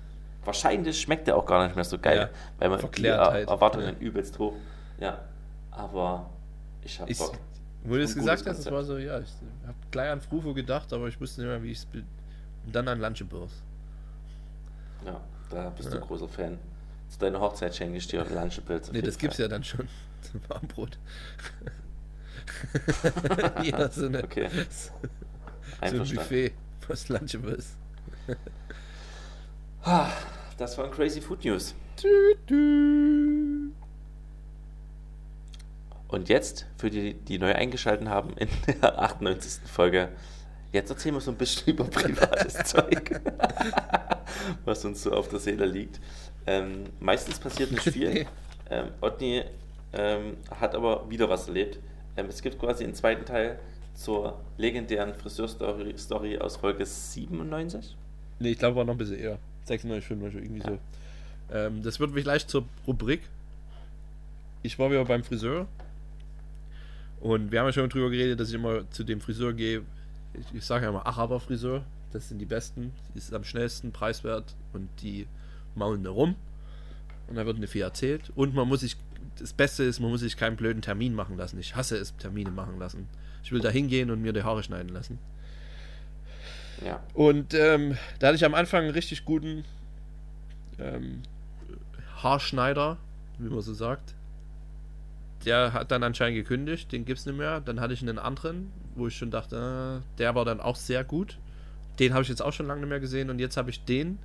[0.44, 3.46] Wahrscheinlich schmeckt der auch gar nicht mehr so geil, Ja, weil man die Verklärtheit.
[3.48, 4.06] Er Erwartungen Ja.
[4.06, 4.54] übelst hoch.
[5.00, 5.18] Ja,
[5.72, 6.30] aber
[6.82, 7.38] ich habe Bock.
[7.84, 9.28] wo du es gesagt hast, es war so, ja, ich
[9.66, 11.86] habe gleich an Frufo gedacht, aber ich wusste nicht mehr, wie ich es.
[11.94, 13.50] Und dann an Lunchables.
[15.04, 16.04] Ja, da bist du Ja.
[16.04, 16.58] großer Fan.
[17.08, 18.92] Zu deiner Hochzeit schenke ich dir Lunchables.
[18.92, 19.88] Ne, das gibt's ja dann schon
[20.22, 20.98] zum Warmbrot.
[23.64, 24.48] ja, so, eine, Okay.
[24.70, 24.92] so
[25.80, 25.98] ein.
[25.98, 26.52] Buffet
[26.86, 27.76] fürs Lunchables.
[29.88, 30.10] Ah,
[30.58, 31.72] Das waren Crazy Food News.
[36.08, 39.60] Und jetzt, für die, die neu eingeschaltet haben, in der 98.
[39.70, 40.08] Folge,
[40.72, 43.20] jetzt erzählen wir so ein bisschen über privates Zeug,
[44.64, 46.00] was uns so auf der Seele liegt.
[46.48, 48.26] Ähm, meistens passiert nicht viel.
[48.68, 49.44] Ähm, Otni
[49.92, 51.78] ähm, hat aber wieder was erlebt.
[52.16, 53.60] Ähm, es gibt quasi einen zweiten Teil
[53.96, 57.96] zur legendären Friseurstory Story aus Folge 97.
[58.38, 59.38] Nee, ich glaube, war noch ein bisschen eher.
[59.64, 60.68] 96, 95, irgendwie ja.
[60.68, 60.78] so.
[61.54, 63.22] Ähm, das wird vielleicht zur Rubrik.
[64.62, 65.66] Ich war wieder beim Friseur.
[67.20, 69.82] Und wir haben ja schon drüber geredet, dass ich immer zu dem Friseur gehe.
[70.34, 71.82] Ich, ich sage ja immer Araber-Friseur.
[72.12, 72.92] Das sind die besten.
[73.14, 75.26] Die ist am schnellsten, preiswert und die
[75.74, 76.36] maulen da rum.
[77.28, 78.30] Und da wird eine viel erzählt.
[78.36, 78.96] Und man muss sich,
[79.38, 81.58] das Beste ist, man muss sich keinen blöden Termin machen lassen.
[81.58, 83.08] Ich hasse es, Termine machen lassen.
[83.46, 85.20] Ich will da hingehen und mir die Haare schneiden lassen.
[86.84, 87.00] Ja.
[87.14, 89.64] Und ähm, da hatte ich am Anfang einen richtig guten
[90.80, 91.22] ähm,
[92.16, 92.96] Haarschneider,
[93.38, 94.16] wie man so sagt.
[95.44, 97.60] Der hat dann anscheinend gekündigt, den gibt es nicht mehr.
[97.60, 101.04] Dann hatte ich einen anderen, wo ich schon dachte, äh, der war dann auch sehr
[101.04, 101.38] gut.
[102.00, 104.18] Den habe ich jetzt auch schon lange nicht mehr gesehen und jetzt habe ich den,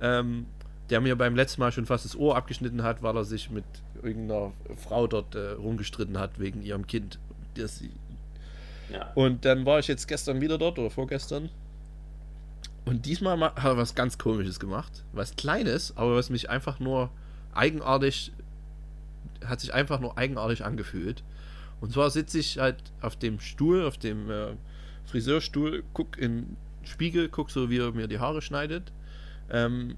[0.00, 0.46] ähm,
[0.90, 3.64] der mir beim letzten Mal schon fast das Ohr abgeschnitten hat, weil er sich mit
[4.00, 7.18] irgendeiner Frau dort äh, rumgestritten hat wegen ihrem Kind.
[7.56, 7.82] Das,
[9.14, 11.50] Und dann war ich jetzt gestern wieder dort oder vorgestern
[12.84, 15.04] und diesmal hat er was ganz Komisches gemacht.
[15.12, 17.10] Was Kleines, aber was mich einfach nur
[17.52, 18.32] eigenartig,
[19.44, 21.22] hat sich einfach nur eigenartig angefühlt.
[21.80, 24.56] Und zwar sitze ich halt auf dem Stuhl, auf dem äh,
[25.04, 28.92] Friseurstuhl, guck in den Spiegel, guck so, wie er mir die Haare schneidet.
[29.50, 29.96] Ähm,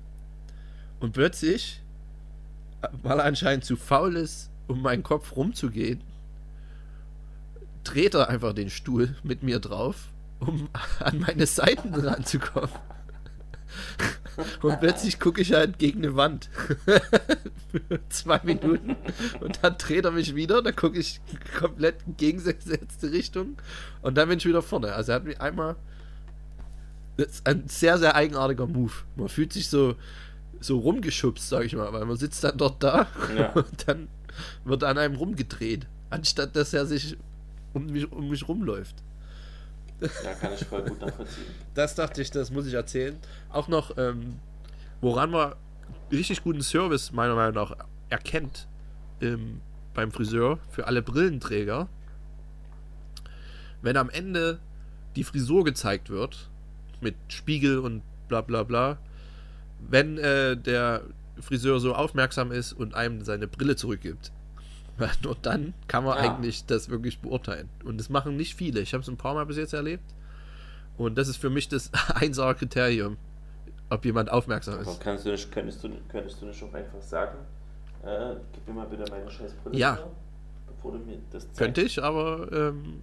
[1.01, 1.83] und plötzlich,
[3.03, 6.03] weil er anscheinend zu faul ist, um meinen Kopf rumzugehen,
[7.85, 10.09] dreht er einfach den Stuhl mit mir drauf
[10.47, 10.69] um
[11.01, 12.71] an meine Seiten ranzukommen.
[14.63, 16.49] Und plötzlich gucke ich halt gegen eine Wand.
[16.85, 18.97] Für zwei Minuten.
[19.41, 20.63] Und dann dreht er mich wieder.
[20.63, 21.21] Dann gucke ich
[21.59, 23.57] komplett in gegengesetzte Richtung.
[24.01, 24.95] Und dann bin ich wieder vorne.
[24.95, 25.77] Also er hat mich einmal.
[27.17, 28.93] Das ist ein sehr, sehr eigenartiger Move.
[29.17, 29.97] Man fühlt sich so,
[30.61, 31.93] so rumgeschubst, sag ich mal.
[31.93, 33.07] Weil man sitzt dann dort da.
[33.37, 33.53] Ja.
[33.55, 34.09] Und dann
[34.65, 35.87] wird an einem rumgedreht.
[36.11, 37.17] Anstatt dass er sich
[37.73, 38.97] um mich, um mich rumläuft.
[40.01, 41.45] Ja, kann ich voll gut nachvollziehen.
[41.75, 43.17] Das dachte ich, das muss ich erzählen.
[43.51, 44.39] Auch noch, ähm,
[45.01, 45.55] woran man
[46.11, 47.77] richtig guten Service meiner Meinung nach
[48.09, 48.67] erkennt
[49.21, 49.61] ähm,
[49.95, 51.89] beim Friseur für alle Brillenträger,
[53.81, 54.59] wenn am Ende
[55.17, 56.51] die Frisur gezeigt wird,
[57.01, 58.99] mit Spiegel und bla bla bla,
[59.79, 61.03] wenn äh, der
[61.41, 64.33] Friseur so aufmerksam ist und einem seine Brille zurückgibt.
[65.03, 66.31] Weil nur dann kann man ja.
[66.31, 67.69] eigentlich das wirklich beurteilen.
[67.85, 68.81] Und das machen nicht viele.
[68.81, 70.05] Ich habe es ein paar Mal bis jetzt erlebt.
[70.97, 73.17] Und das ist für mich das einsame Kriterium,
[73.91, 75.01] ob jemand aufmerksam ist.
[75.01, 77.39] Kannst du nicht, könntest, du, könntest du nicht auch einfach sagen,
[78.05, 79.99] äh, gib mir mal bitte meine scheiß Brille, ja.
[80.69, 81.59] bevor du mir das zeigst?
[81.59, 83.03] Könnte ich, aber ähm,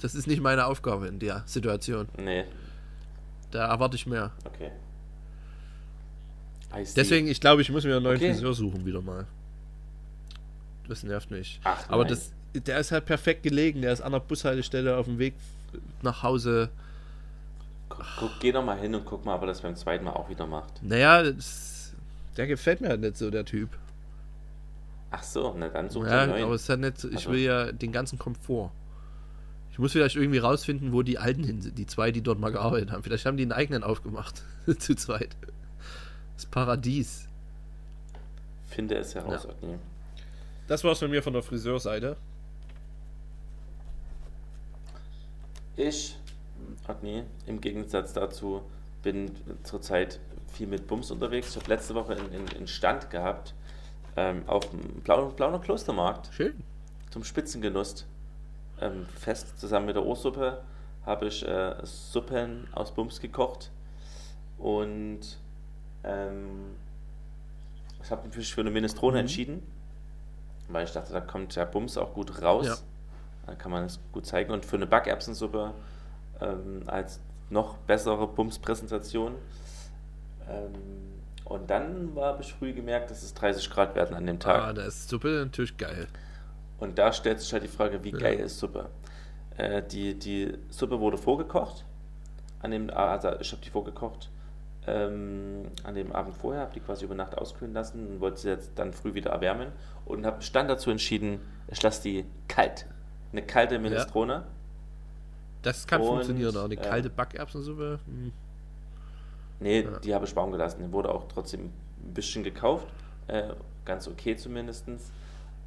[0.00, 2.06] das ist nicht meine Aufgabe in der Situation.
[2.16, 2.44] Nee.
[3.50, 4.30] Da erwarte ich mehr.
[4.44, 4.70] Okay.
[6.94, 8.34] Deswegen, ich glaube, ich muss mir einen neuen okay.
[8.34, 9.26] Friseur suchen wieder mal.
[10.90, 11.60] Das nervt mich.
[11.62, 13.80] Ach, Aber das, der ist halt perfekt gelegen.
[13.80, 15.34] Der ist an der Bushaltestelle auf dem Weg
[16.02, 16.68] nach Hause.
[17.88, 20.14] Guck, guck, geh doch mal hin und guck mal, ob er das beim zweiten Mal
[20.14, 20.82] auch wieder macht.
[20.82, 21.94] Naja, das,
[22.36, 23.68] der gefällt mir halt nicht so, der Typ.
[25.12, 27.30] Ach so, na dann such ja, aber es ist halt nicht, ich also.
[27.30, 28.72] will ja den ganzen Komfort.
[29.70, 32.50] Ich muss vielleicht irgendwie rausfinden, wo die Alten hin sind, die zwei, die dort mal
[32.50, 33.04] gearbeitet haben.
[33.04, 34.42] Vielleicht haben die einen eigenen aufgemacht,
[34.78, 35.36] zu zweit.
[36.34, 37.28] Das Paradies.
[38.66, 39.78] Finde es heraus, ja.
[40.70, 42.16] Das war's von mir von der Friseurseite.
[45.76, 46.16] Ich,
[46.86, 48.62] Agni, im Gegensatz dazu,
[49.02, 49.32] bin
[49.64, 50.20] zurzeit
[50.52, 51.50] viel mit Bums unterwegs.
[51.50, 53.52] Ich habe letzte Woche einen Stand gehabt
[54.14, 56.32] ähm, auf dem Blau, Blauner Klostermarkt.
[56.32, 56.54] Schön.
[57.10, 58.06] Zum Spitzengenuss.
[58.80, 60.62] Ähm, fest zusammen mit der Ohrsuppe
[61.04, 63.72] habe ich äh, Suppen aus Bums gekocht.
[64.56, 65.36] Und
[66.04, 66.76] ähm,
[68.04, 69.20] ich habe mich für eine Minestrone mhm.
[69.22, 69.79] entschieden
[70.72, 72.66] weil ich dachte, da kommt der Bums auch gut raus.
[72.66, 72.76] Ja.
[73.46, 74.52] Dann kann man es gut zeigen.
[74.52, 75.72] Und für eine Backerbsensuppe
[76.40, 79.34] ähm, als noch bessere Bumspräsentation.
[80.48, 80.72] Ähm,
[81.44, 84.62] und dann habe ich früh gemerkt, dass es 30 Grad werden an dem Tag.
[84.62, 86.06] Ah, da ist Suppe natürlich geil.
[86.78, 88.18] Und da stellt sich halt die Frage, wie ja.
[88.18, 88.88] geil ist Suppe?
[89.56, 91.84] Äh, die, die Suppe wurde vorgekocht.
[92.60, 94.30] An dem, also ich habe die vorgekocht
[94.86, 98.48] ähm, an dem Abend vorher, habe die quasi über Nacht auskühlen lassen und wollte sie
[98.48, 99.72] jetzt dann früh wieder erwärmen
[100.06, 102.86] und habe stand dazu entschieden, ich lasse die kalt.
[103.32, 104.32] Eine kalte Minestrone.
[104.32, 104.46] Ja.
[105.62, 108.00] Das kann und, funktionieren, auch eine äh, kalte Backerbsensuppe.
[108.06, 108.32] Hm.
[109.60, 109.98] Nee, ja.
[109.98, 110.82] die habe ich warm gelassen.
[110.82, 112.88] Die wurde auch trotzdem ein bisschen gekauft.
[113.26, 113.50] Äh,
[113.84, 114.86] ganz okay zumindest.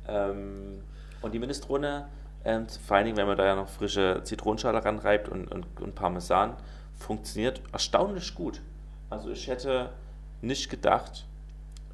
[0.07, 0.79] Ähm,
[1.21, 2.07] und die Minestrone,
[2.43, 5.95] äh, vor allen Dingen, wenn man da ja noch frische Zitronenschale ranreibt und, und, und
[5.95, 6.55] Parmesan,
[6.97, 8.61] funktioniert erstaunlich gut.
[9.13, 9.89] Also ich hätte
[10.41, 11.25] nicht gedacht,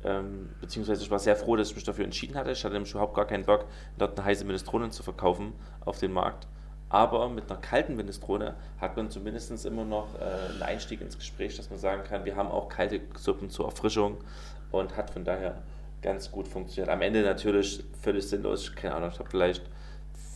[0.01, 2.51] Ähm, beziehungsweise ich war sehr froh, dass ich mich dafür entschieden hatte.
[2.51, 3.65] Ich hatte nämlich überhaupt gar keinen Bock,
[3.97, 5.51] dort eine heiße Minestrone zu verkaufen
[5.84, 6.47] auf den Markt.
[6.88, 11.58] Aber mit einer kalten Minestrone hat man zumindest immer noch äh, einen Einstieg ins Gespräch,
[11.58, 14.19] dass man sagen kann, wir haben auch kalte Suppen zur Erfrischung
[14.71, 15.62] und hat von daher
[16.01, 16.89] ganz gut funktioniert.
[16.89, 19.63] Am Ende natürlich völlig sinnlos, keine Ahnung, ich habe vielleicht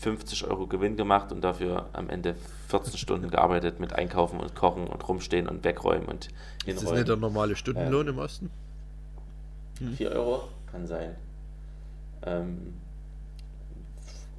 [0.04, 2.36] 50 Euro Gewinn gemacht und dafür am Ende
[2.68, 6.28] 14 Stunden gearbeitet mit Einkaufen und Kochen und rumstehen und wegräumen und
[6.66, 6.78] hinräumen.
[6.78, 8.52] Ist das nicht der normale Stundenlohn ähm, im Osten?
[9.96, 10.18] 4 hm.
[10.18, 10.48] Euro?
[10.72, 11.16] Kann sein.
[12.26, 12.74] Ähm,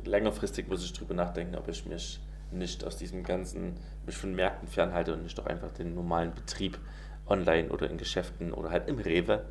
[0.04, 3.74] längerfristig muss ich drüber nachdenken, ob ich mich nicht aus diesem ganzen,
[4.04, 6.78] mich von Märkten fernhalte und nicht doch einfach den normalen Betrieb
[7.26, 9.44] online oder in Geschäften oder halt im Rewe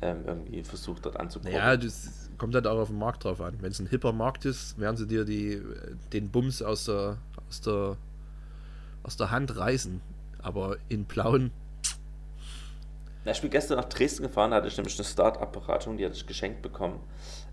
[0.00, 1.54] ähm, irgendwie versucht dort anzukommen.
[1.54, 3.54] Ja, das kommt halt auch auf den Markt drauf an.
[3.60, 5.62] Wenn es ein hipper Markt ist, werden sie dir die,
[6.12, 7.18] den Bums aus der,
[7.48, 7.96] aus der,
[9.02, 10.00] aus der Hand reißen.
[10.42, 11.50] Aber in blauen.
[13.24, 16.26] ich bin gestern nach Dresden gefahren, da hatte ich nämlich eine Start-up-Beratung, die hatte ich
[16.26, 17.00] geschenkt bekommen.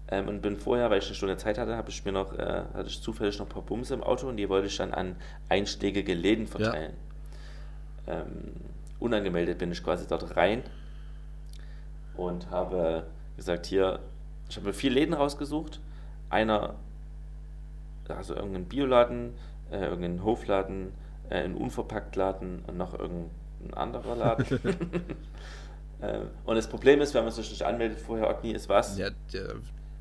[0.10, 2.64] Ähm, und bin vorher, weil ich eine Stunde Zeit hatte, habe ich mir noch, äh,
[2.74, 5.16] hatte ich zufällig noch ein paar Bums im Auto und die wollte ich dann an
[5.50, 6.94] einschlägige Läden verteilen.
[8.06, 8.22] Ja.
[8.22, 8.54] Ähm,
[9.00, 10.64] unangemeldet bin ich quasi dort rein
[12.16, 13.06] und habe
[13.38, 14.00] gesagt, hier,
[14.54, 15.80] ich habe mir vier Läden rausgesucht.
[16.30, 16.76] Einer,
[18.08, 19.34] also irgendein Bioladen,
[19.72, 20.92] äh, irgendein Hofladen,
[21.32, 24.46] äh, ein Unverpacktladen und noch irgendein anderer Laden.
[26.02, 28.96] äh, und das Problem ist, wenn man sich nicht anmeldet vorher, Ogni, ist was?
[28.96, 29.56] Ja, der,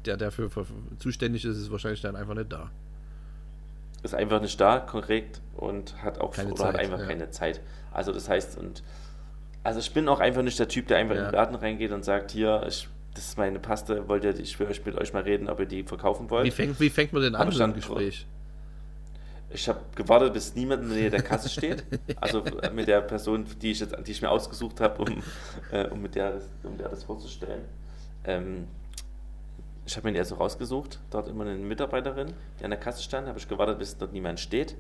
[0.05, 0.51] der dafür
[0.99, 2.71] zuständig ist, ist wahrscheinlich dann einfach nicht da.
[4.03, 7.07] Ist einfach nicht da, korrekt, und hat auch keine oder Zeit, hat einfach ja.
[7.07, 7.63] keine Zeit.
[7.91, 8.83] Also das heißt, und
[9.65, 11.23] also ich bin auch einfach nicht der Typ, der einfach ja.
[11.23, 14.59] in den Laden reingeht und sagt, hier, ich, das ist meine Paste, wollt ihr, ich
[14.59, 16.47] will euch mit euch mal reden, ob ihr die verkaufen wollt.
[16.47, 18.27] Wie fängt, wie fängt man denn an, so ein Gespräch?
[19.51, 21.85] Ich habe gewartet, bis niemand in der Nähe der Kasse steht.
[22.19, 25.23] Also mit der Person, die ich, jetzt, die ich mir ausgesucht habe, um,
[25.71, 27.63] äh, um, mit der, um der das vorzustellen.
[28.25, 28.67] Ähm,
[29.85, 33.29] ich habe mir die also rausgesucht, dort immer eine Mitarbeiterin, die an der Kasse stand,
[33.29, 34.77] habe ich gewartet, bis dort niemand steht.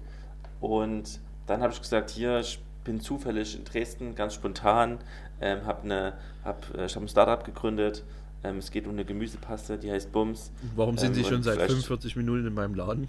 [0.60, 4.98] Und dann habe ich gesagt, hier, ich bin zufällig in Dresden, ganz spontan,
[5.40, 6.12] ähm, habe eine,
[6.44, 8.04] hab, äh, ich habe ein Startup gegründet.
[8.44, 10.50] Ähm, es geht um eine Gemüsepaste, die heißt Bums.
[10.74, 13.08] Warum sind ähm, Sie schon seit 45 Minuten in meinem Laden?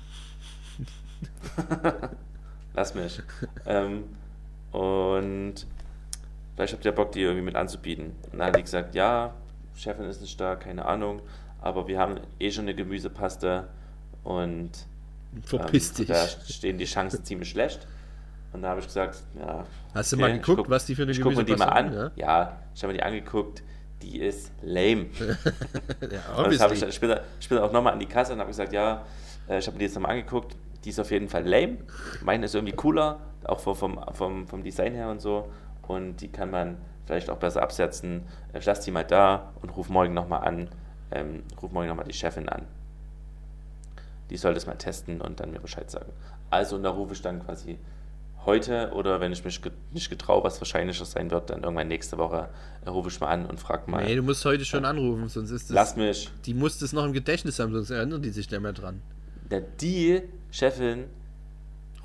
[2.73, 3.21] Lass mich.
[3.65, 4.03] ähm,
[4.71, 5.65] und
[6.55, 8.11] vielleicht habt ihr Bock, die irgendwie mit anzubieten.
[8.31, 9.33] Und dann hat die gesagt, ja,
[9.75, 11.21] Chefin ist nicht da, keine Ahnung,
[11.61, 13.67] aber wir haben eh schon eine Gemüsepaste
[14.23, 14.71] und
[15.43, 16.07] Verpiss ähm, dich.
[16.07, 17.87] da stehen die Chancen ziemlich schlecht.
[18.51, 19.65] Und da habe ich gesagt, ja.
[19.95, 21.93] Hast du mal geguckt, guck, was die für eine Ich gucke mir die mal an.
[21.93, 23.63] Ja, ja ich habe mir die angeguckt.
[24.03, 25.07] Die ist lame.
[25.19, 28.73] ja, und das habe ich später, später auch nochmal an die Kasse und habe gesagt,
[28.73, 29.05] ja,
[29.47, 30.55] äh, ich habe mir die jetzt nochmal angeguckt.
[30.83, 31.77] Die ist auf jeden Fall lame.
[32.21, 35.49] Meine ist irgendwie cooler, auch vom, vom, vom Design her und so.
[35.87, 38.23] Und die kann man vielleicht auch besser absetzen.
[38.53, 40.69] Ich lasse die mal da und rufe morgen nochmal an.
[41.11, 42.67] Ähm, ruf morgen nochmal die Chefin an.
[44.29, 46.11] Die soll das mal testen und dann mir Bescheid sagen.
[46.49, 47.77] Also, und da rufe ich dann quasi
[48.45, 52.49] heute oder wenn ich mich nicht getraue, was wahrscheinlicher sein wird, dann irgendwann nächste Woche
[52.85, 54.03] äh, rufe ich mal an und frage mal.
[54.03, 55.75] Nee, du musst heute schon anrufen, sonst ist das.
[55.75, 56.29] Lass mich.
[56.45, 59.01] Die muss das noch im Gedächtnis haben, sonst erinnern die sich nicht mehr dran.
[59.49, 60.21] Der die
[60.51, 61.05] Chefin.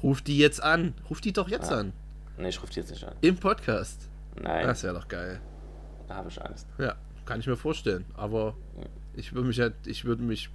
[0.02, 0.94] Ruf die jetzt an.
[1.10, 1.78] Ruf die doch jetzt ja.
[1.78, 1.92] an.
[2.36, 3.14] Nee, ich rufe die jetzt nicht an.
[3.20, 4.08] Im Podcast.
[4.40, 4.66] Nein.
[4.66, 5.40] Das wäre doch geil.
[6.06, 6.66] Da habe ich Angst.
[6.78, 6.94] Ja,
[7.26, 8.04] kann ich mir vorstellen.
[8.14, 8.54] Aber
[9.14, 10.50] ich würde mich halt, ich würde mich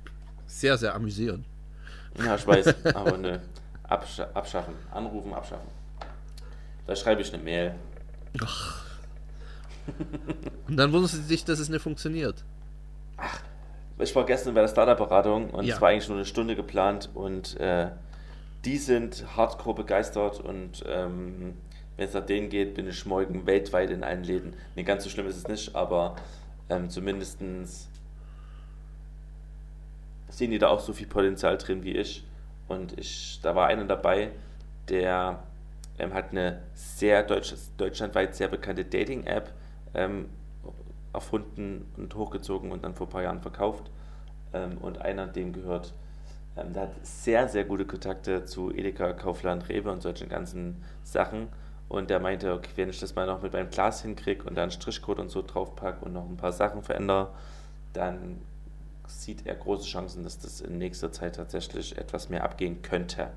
[0.45, 1.45] sehr, sehr amüsieren.
[2.23, 3.37] Ja, ich weiß, aber nö.
[3.83, 4.73] Absch abschaffen.
[4.91, 5.67] Anrufen, abschaffen.
[6.85, 7.75] Da schreibe ich eine Mail.
[8.41, 8.83] Ach.
[10.67, 12.43] Und dann wundern sie sich, dass es nicht funktioniert.
[13.17, 13.41] Ach,
[13.99, 15.75] ich war gestern bei der Startup-Beratung und ja.
[15.75, 17.89] es war eigentlich nur eine Stunde geplant und äh,
[18.65, 21.55] die sind hardcore begeistert und ähm,
[21.95, 24.53] wenn es nach denen geht, bin ich morgen weltweit in allen Läden.
[24.75, 26.15] Nee, ganz so schlimm ist es nicht, aber
[26.69, 27.39] ähm, zumindest
[30.29, 32.25] sehen die da auch so viel Potenzial drin wie ich.
[32.67, 34.31] Und ich, da war einer dabei,
[34.89, 35.43] der
[35.99, 39.51] ähm, hat eine sehr deutsch, deutschlandweit sehr bekannte Dating-App
[39.93, 40.29] ähm,
[41.13, 43.91] erfunden und hochgezogen und dann vor ein paar Jahren verkauft.
[44.53, 45.93] Ähm, und einer, dem gehört,
[46.57, 51.49] ähm, der hat sehr, sehr gute Kontakte zu Edeka, Kaufland, Rewe und solchen ganzen Sachen.
[51.89, 54.71] Und der meinte, okay, wenn ich das mal noch mit meinem Glas hinkriege und dann
[54.71, 57.29] Strichcode und so draufpacke und noch ein paar Sachen verändere,
[57.93, 58.41] dann
[59.07, 63.29] sieht er große Chancen, dass das in nächster Zeit tatsächlich etwas mehr abgehen könnte.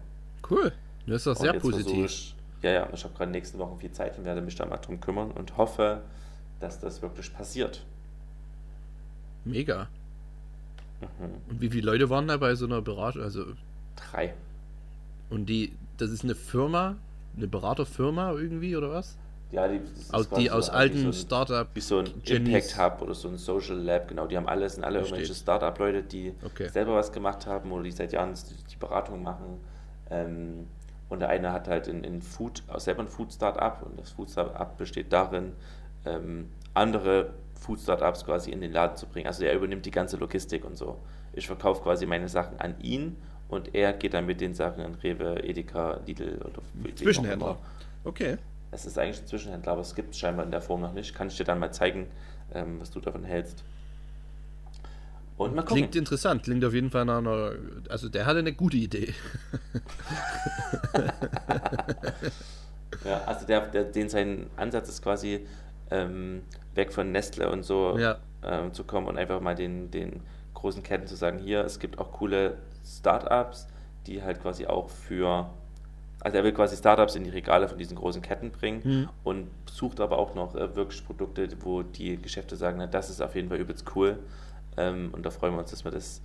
[0.48, 0.72] Cool,
[1.06, 2.06] das ist doch sehr positiv.
[2.06, 4.78] Ich, ja, ja, ich habe gerade nächste Woche viel Zeit und werde mich da mal
[4.78, 6.02] drum kümmern und hoffe,
[6.60, 7.84] dass das wirklich passiert.
[9.44, 9.88] Mega.
[11.00, 11.50] Mhm.
[11.50, 13.22] Und wie viele Leute waren da bei so einer Beratung?
[13.22, 13.44] Also
[13.96, 14.34] drei.
[15.30, 16.96] Und die, das ist eine Firma,
[17.36, 19.16] eine Beraterfirma irgendwie oder was?
[19.56, 19.80] Ja, die,
[20.12, 21.66] Aus, die aus so alten so ein, Startup.
[21.72, 22.30] wie so ein Genies.
[22.74, 24.26] Impact Hub oder so ein Social Lab, genau.
[24.26, 25.18] Die haben alle, sind alle Versteht.
[25.20, 26.68] irgendwelche Startup-Leute, die Okay.
[26.68, 29.58] selber was gemacht haben oder die seit Jahren die, Beratung machen.
[30.10, 30.66] Ähm,
[31.08, 34.10] und der eine hat halt in, in Food, auch selber ein Food Startup und das
[34.10, 35.52] Food Startup besteht darin,
[36.04, 39.26] ähm, andere Food Startups quasi in den Laden zu bringen.
[39.26, 40.98] Also er übernimmt die ganze Logistik und so.
[41.32, 43.16] Ich verkaufe quasi meine Sachen an ihn
[43.48, 46.60] und er geht dann mit den Sachen an Rewe, Edeka, Lidl oder
[46.94, 47.56] Zwischenhändler.
[48.04, 48.36] Okay.
[48.70, 51.14] Es ist eigentlich ein Zwischenhändler, aber es gibt es scheinbar in der Form noch nicht.
[51.14, 52.06] Kann ich dir dann mal zeigen,
[52.54, 53.62] ähm, was du davon hältst.
[55.36, 55.76] Und mal gucken.
[55.76, 57.52] Klingt interessant, klingt auf jeden Fall nach einer.
[57.90, 59.14] Also der hatte eine gute Idee.
[63.04, 65.46] Ja, also der, der, den sein Ansatz ist quasi
[65.90, 66.42] ähm,
[66.74, 68.16] weg von Nestle und so Ja.
[68.42, 70.22] ähm, zu kommen und einfach mal den, den
[70.54, 73.68] großen Ketten zu sagen, hier, es gibt auch coole Startups,
[74.06, 75.50] die halt quasi auch für,
[76.26, 79.08] also er will quasi Startups in die Regale von diesen großen Ketten bringen Hm.
[79.22, 83.20] und sucht aber auch noch äh, wirklich Produkte, wo die Geschäfte sagen, na, das ist
[83.20, 84.18] auf jeden Fall übelst cool
[84.76, 86.20] ähm, und da freuen wir uns, dass wir das,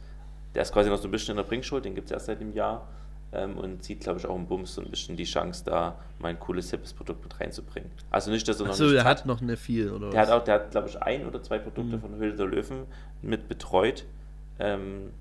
[0.56, 2.42] der ist quasi noch so ein bisschen in der Bringschuld, den gibt es erst seit
[2.42, 2.88] einem Jahr
[3.32, 6.30] ähm, und sieht, glaube ich, auch im Bums so ein bisschen die Chance, da mal
[6.30, 7.92] ein cooles, hippes Produkt mit reinzubringen.
[8.10, 10.36] Also nicht, dass er noch Achso, der hat noch eine viel, oder der hat was?
[10.36, 12.02] auch, der hat, glaube ich, ein oder zwei Produkte Mhm.
[12.02, 12.88] von Höhle der Löwen
[13.22, 14.06] mit betreut.
[14.60, 15.12] Ähm,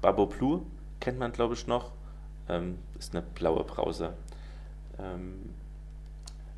[0.00, 0.62] Babo Blue
[0.98, 1.92] kennt man, glaube ich, noch.
[2.48, 4.14] Ähm, ist eine blaue Brause.
[5.02, 5.54] Ähm,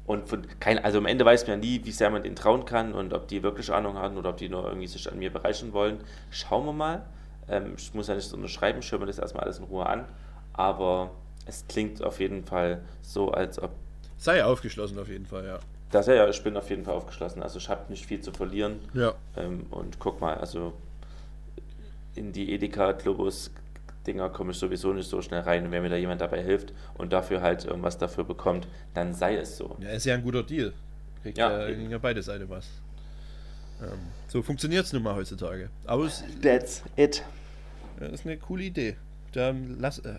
[0.05, 2.65] und von kein, also am Ende weiß man ja nie, wie sehr man denen trauen
[2.65, 5.33] kann und ob die wirklich Ahnung haben oder ob die nur irgendwie sich an mir
[5.33, 6.01] bereichern wollen.
[6.31, 7.03] Schauen wir mal.
[7.49, 10.05] Ähm, ich muss ja nicht unterschreiben, schauen wir das erstmal alles in Ruhe an.
[10.53, 11.11] Aber
[11.47, 13.71] es klingt auf jeden Fall so, als ob
[14.19, 15.59] Sei aufgeschlossen auf jeden Fall, ja.
[15.91, 17.43] das ja, ja, ich bin auf jeden Fall aufgeschlossen.
[17.43, 18.79] Also ich habe nicht viel zu verlieren.
[18.95, 19.15] Ja.
[19.37, 20.73] Ähm, und guck mal, also
[22.15, 23.51] in die Edeka Globus
[24.07, 25.65] Dinger komme ich sowieso nicht so schnell rein.
[25.65, 29.37] Und wenn mir da jemand dabei hilft und dafür halt irgendwas dafür bekommt, dann sei
[29.37, 29.77] es so.
[29.81, 30.73] Ja, ist ja ein guter Deal.
[31.23, 32.67] Kriegt Ja, ja, beide Seiten was.
[33.81, 33.99] Ähm,
[34.29, 35.71] so funktioniert es nun mal heutzutage.
[35.87, 37.23] Aber es That's it.
[38.01, 38.97] ja, ist eine coole Idee.
[39.33, 40.17] Dann lass, äh,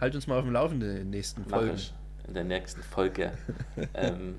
[0.00, 1.78] halt uns mal auf dem Laufenden in den nächsten Folgen.
[2.26, 3.32] in der nächsten Folge.
[3.94, 4.36] ähm,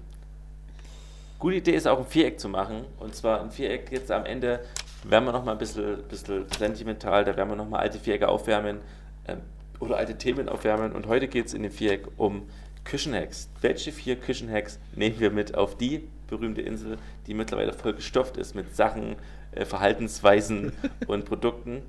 [1.39, 2.85] gute Idee ist auch ein Viereck zu machen.
[2.99, 4.59] Und zwar ein Viereck jetzt am Ende
[5.03, 8.27] werden wir noch mal ein bisschen, bisschen sentimental, da werden wir noch mal alte Vierecke
[8.27, 8.79] aufwärmen
[9.27, 9.39] ähm,
[9.79, 10.91] oder alte Themen aufwärmen.
[10.93, 12.43] Und heute geht es in dem Viereck um
[12.83, 13.49] Küchenhacks.
[13.61, 18.55] Welche vier Küchenhacks nehmen wir mit auf die berühmte Insel, die mittlerweile voll gestopft ist
[18.55, 19.15] mit Sachen,
[19.51, 20.73] äh, Verhaltensweisen
[21.07, 21.83] und Produkten?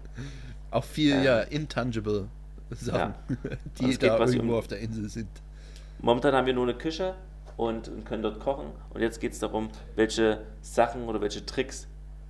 [0.70, 2.28] Auch viel, Ähm, ja, intangible
[2.70, 3.38] Sachen, Und
[3.80, 5.28] die es geht da quasi irgendwo um- auf der Insel sind.
[6.00, 7.14] Momentan haben wir nur eine Küche
[7.56, 8.66] und, und können dort kochen.
[8.90, 11.88] Und jetzt geht es darum, welche Sachen oder welche Tricks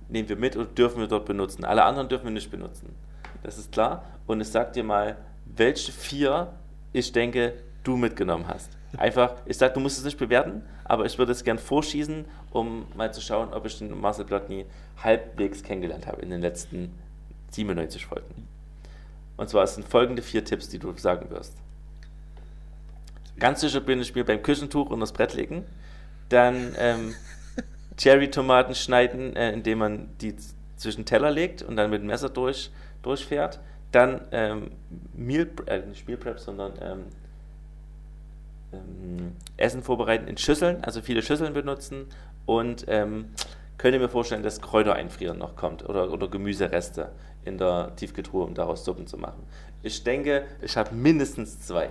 [0.09, 1.63] nehmen wir mit und dürfen wir dort benutzen.
[1.63, 2.95] Alle anderen dürfen wir nicht benutzen.
[3.43, 4.03] Das ist klar.
[4.27, 6.51] Und ich sag dir mal, welche vier
[6.91, 7.53] ich denke,
[7.83, 8.71] du mitgenommen hast.
[8.97, 12.87] Einfach, ich sag, du musst es nicht bewerten, aber ich würde es gern vorschießen, um
[12.95, 14.65] mal zu schauen, ob ich den Marcel Plotny
[15.03, 16.97] halbwegs kennengelernt habe in den letzten
[17.51, 18.47] 97 Folgen.
[19.37, 21.55] Und zwar sind folgende vier Tipps, die du sagen wirst.
[23.37, 25.63] Ganz sicher bin ich mir beim Küchentuch unter das Brett legen.
[26.27, 27.15] Dann ähm,
[27.99, 30.35] Cherry-Tomaten schneiden, äh, indem man die
[30.77, 32.71] zwischen Teller legt und dann mit dem Messer durch,
[33.03, 33.59] durchfährt.
[33.91, 34.71] Dann ähm,
[35.13, 36.99] Meal, äh, nicht Meal Prep, sondern ähm,
[38.71, 42.05] ähm, Essen vorbereiten in Schüsseln, also viele Schüsseln benutzen.
[42.45, 43.29] Und ähm,
[43.77, 47.11] könnt ihr mir vorstellen, dass Kräuter einfrieren noch kommt oder, oder Gemüsereste
[47.45, 49.43] in der Tiefkühltruhe, um daraus Suppen zu machen.
[49.83, 51.89] Ich denke, ich habe mindestens zwei.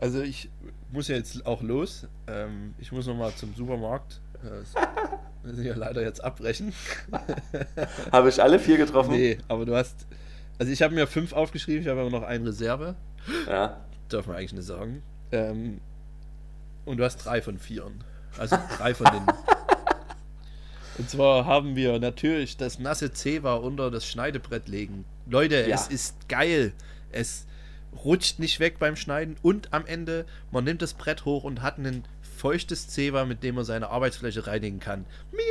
[0.00, 0.50] Also ich
[0.92, 2.06] muss ja jetzt auch los.
[2.26, 4.20] Ähm, ich muss noch mal zum Supermarkt.
[4.44, 4.74] Äh, das
[5.42, 6.72] müssen wir leider jetzt abbrechen.
[8.12, 9.12] Habe ich alle vier getroffen?
[9.12, 10.06] Nee, aber du hast.
[10.58, 12.94] Also ich habe mir fünf aufgeschrieben, ich habe aber noch eine Reserve.
[13.48, 13.80] Ja.
[14.08, 15.02] Darf man eigentlich nicht sagen.
[15.32, 15.80] Ähm,
[16.84, 18.04] und du hast drei von vieren.
[18.38, 19.26] Also drei von den.
[20.98, 25.04] Und zwar haben wir natürlich das nasse Zewa unter das Schneidebrett legen.
[25.26, 25.74] Leute, Ja.
[25.74, 26.72] es ist geil.
[27.10, 27.46] Es
[28.04, 31.78] rutscht nicht weg beim Schneiden und am Ende, man nimmt das Brett hoch und hat
[31.78, 32.04] ein
[32.36, 35.04] feuchtes Zewa, mit dem man seine Arbeitsfläche reinigen kann.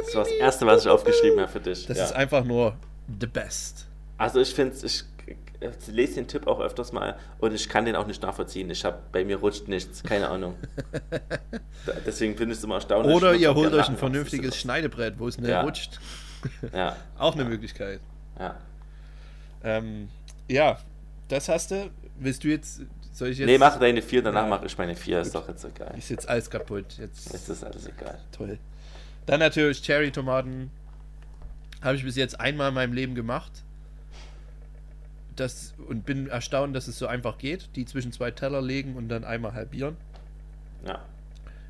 [0.06, 1.86] Das war das Erste, was ich aufgeschrieben habe für dich.
[1.86, 2.04] Das ja.
[2.06, 2.76] ist einfach nur
[3.20, 3.88] the best.
[4.18, 7.96] Also ich finde ich, ich lese den Tipp auch öfters mal und ich kann den
[7.96, 8.70] auch nicht nachvollziehen.
[8.70, 10.56] Ich habe bei mir rutscht nichts, keine Ahnung.
[12.06, 13.16] Deswegen finde ich es immer erstaunlich.
[13.16, 15.62] Oder ihr holt euch ein vernünftiges Schneidebrett, wo es nicht Ja.
[15.62, 16.00] rutscht.
[16.74, 18.00] Ja, Auch eine Möglichkeit.
[18.39, 18.56] ja.
[19.64, 20.10] Ähm,
[20.48, 20.80] ja,
[21.28, 21.92] das hast du.
[22.24, 22.82] Willst du jetzt.
[23.12, 23.48] Soll ich jetzt.
[23.48, 24.50] Nee, mach deine vier, danach Ja.
[24.50, 25.98] mache ich meine vier, ist doch jetzt egal.
[25.98, 26.98] Ist jetzt alles kaputt.
[26.98, 27.34] Jetzt.
[27.34, 28.20] Jetzt ist alles egal.
[28.32, 28.58] Toll.
[29.26, 30.70] Dann natürlich Cherry-Tomaten.
[31.82, 33.52] Habe ich bis jetzt einmal in meinem Leben gemacht.
[35.36, 37.70] Das, und bin erstaunt, dass es so einfach geht.
[37.76, 39.98] Die zwischen zwei Teller legen und dann einmal halbieren.
[40.86, 41.00] Ja.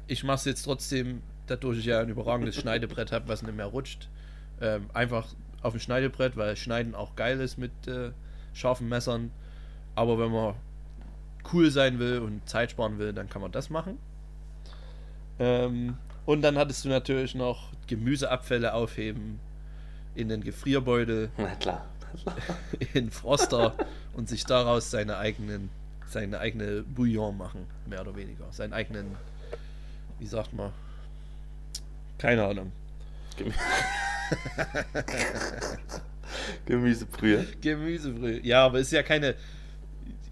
[0.08, 3.66] ich mache es jetzt trotzdem, dadurch ich ja ein überragendes Schneidebrett habe, was nicht mehr
[3.66, 4.10] rutscht.
[4.62, 5.28] Ähm, einfach
[5.62, 8.12] auf dem Schneidebrett, weil Schneiden auch geil ist mit äh,
[8.54, 9.32] scharfen Messern.
[9.96, 10.56] Aber wenn man
[11.54, 13.98] cool sein will und Zeit sparen will, dann kann man das machen.
[15.40, 19.40] Ähm, und dann hattest du natürlich noch Gemüseabfälle aufheben
[20.16, 21.86] in den Gefrierbeutel, Na klar.
[22.94, 23.74] in Froster
[24.14, 25.70] und sich daraus seine eigenen,
[26.08, 28.46] seine eigene Bouillon machen, mehr oder weniger.
[28.52, 29.16] Seinen eigenen,
[30.20, 30.72] wie sagt man,
[32.18, 32.72] keine Ahnung.
[33.38, 33.52] Gemü
[36.66, 37.46] Gemüsebrühe.
[37.62, 38.46] Gemüsebrühe.
[38.46, 39.36] Ja, aber ist ja keine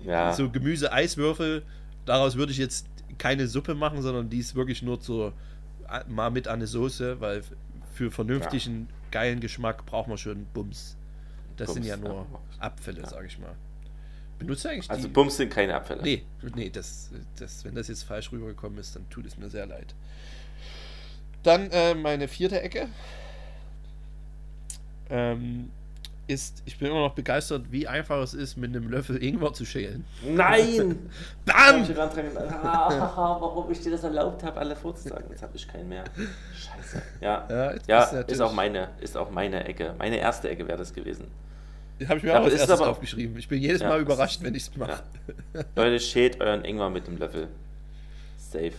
[0.03, 0.33] Ja.
[0.33, 1.63] so Gemüse-Eiswürfel.
[2.05, 2.87] Daraus würde ich jetzt
[3.17, 5.33] keine Suppe machen, sondern die ist wirklich nur zur
[6.07, 7.43] mal mit an eine Soße, weil
[7.93, 10.95] für vernünftigen geilen Geschmack braucht man schon Bums.
[11.57, 11.97] Das Bums, sind ja ja.
[11.97, 12.25] nur
[12.59, 13.55] Abfälle, sag ich mal.
[14.37, 15.13] Benutzt eigentlich Also die?
[15.13, 16.01] Bums sind keine Abfälle.
[16.01, 16.23] Nee,
[16.55, 19.93] nee, das, das, wenn das jetzt falsch rübergekommen ist, dann tut es mir sehr leid.
[21.43, 22.87] Dann äh, meine vierte Ecke.
[25.09, 25.71] Ähm,
[26.29, 29.65] ist, ich bin immer noch begeistert, wie einfach es ist, mit einem Löffel Ingwer zu
[29.65, 30.05] schälen.
[30.23, 31.09] Nein!
[31.45, 31.81] Bam!
[31.83, 35.25] Ich ah, warum ich dir das erlaubt habe, alle vorzusagen.
[35.31, 36.03] Jetzt habe ich keinen mehr.
[36.55, 37.01] Scheiße.
[37.19, 39.95] Ja, Ja, ja ist, auch meine, ist auch meine Ecke.
[39.97, 41.25] Meine erste Ecke wäre das gewesen.
[42.07, 43.35] Habe ich mir Ja, auch aber als ist erstes aber- aufgeschrieben.
[43.37, 45.01] Ich bin jedes Ja, Mal überrascht, wenn ich es mache.
[45.75, 47.47] Leute, schält euren Ingwer mit dem Löffel.
[48.37, 48.71] Safe.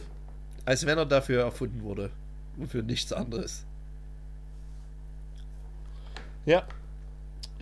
[0.65, 2.11] Als wenn er dafür erfunden wurde.
[2.57, 3.65] Und für nichts anderes.
[6.47, 6.63] Ja.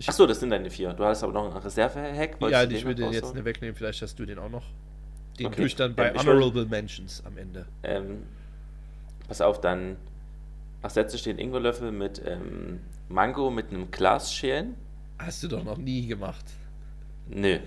[0.07, 0.93] Achso, das sind deine vier.
[0.93, 2.37] Du hast aber noch einen Reserve-Hack.
[2.49, 3.75] Ja, ich will noch den jetzt nicht wegnehmen.
[3.75, 4.63] Vielleicht hast du den auch noch.
[5.37, 5.55] Den Okay.
[5.57, 7.65] tue ich dann bei Ähm, Honorable Mentions am Ende.
[7.83, 8.23] Ähm,
[9.27, 9.97] pass auf, dann
[10.81, 12.79] ersetze ich den Ingwerlöffel mit ähm,
[13.09, 14.75] Mango mit einem Glas schälen.
[15.17, 16.45] Hast du doch noch nie gemacht.
[17.27, 17.59] Nö.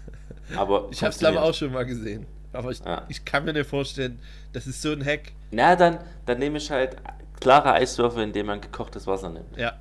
[0.56, 2.26] Aber Ich habe es glaube auch schon mal gesehen.
[2.52, 3.04] Aber ich, Ja.
[3.08, 4.18] ich kann mir nicht vorstellen,
[4.52, 5.32] das ist so ein Hack.
[5.52, 6.96] Na, dann, dann nehme ich halt
[7.40, 9.56] klare Eiswürfel, indem man gekochtes Wasser nimmt.
[9.56, 9.74] Ja.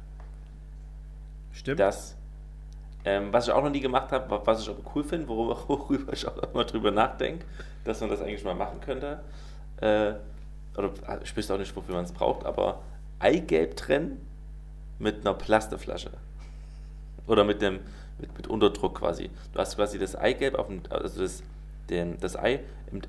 [1.60, 1.80] Stimmt.
[1.80, 2.16] Das.
[3.06, 5.58] Ähm, was ich auch noch nie gemacht habe, wa- was ich aber cool finde, worüber,
[5.68, 7.46] worüber ich auch immer drüber nachdenke,
[7.84, 9.20] dass man das eigentlich mal machen könnte.
[9.82, 10.14] Äh,
[10.78, 12.82] oder ah, ich wüsste auch nicht, wofür man es braucht, aber
[13.20, 14.26] Eigelb trennen
[15.00, 16.12] mit einer Plastikflasche.
[17.28, 17.80] Oder mit dem
[18.20, 19.30] mit, mit Unterdruck quasi.
[19.54, 21.42] Du hast quasi das Eigelb auf dem, also das,
[21.90, 22.60] den, das Ei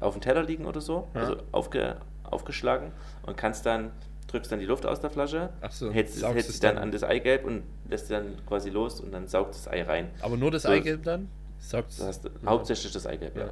[0.00, 1.20] auf dem Teller liegen oder so, Ja.
[1.22, 2.92] also aufge, aufgeschlagen
[3.26, 3.90] und kannst dann,
[4.32, 6.84] drückst dann die Luft aus der Flasche, Ach so, hältst, hältst es dann dann.
[6.84, 10.08] an das Eigelb und lässt dann quasi los und dann saugt das Ei rein.
[10.22, 10.68] Aber nur das So.
[10.68, 11.28] Eigelb dann?
[11.58, 11.98] Sagt's.
[11.98, 12.30] Das heißt Ja.
[12.50, 13.46] hauptsächlich das Eigelb, ja.
[13.46, 13.50] Ja.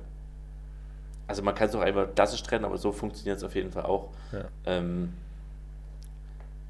[1.27, 3.85] Also man kann es auch einfach klassisch trennen, aber so funktioniert es auf jeden Fall
[3.85, 4.09] auch.
[4.33, 4.45] Ja.
[4.67, 5.13] Ähm,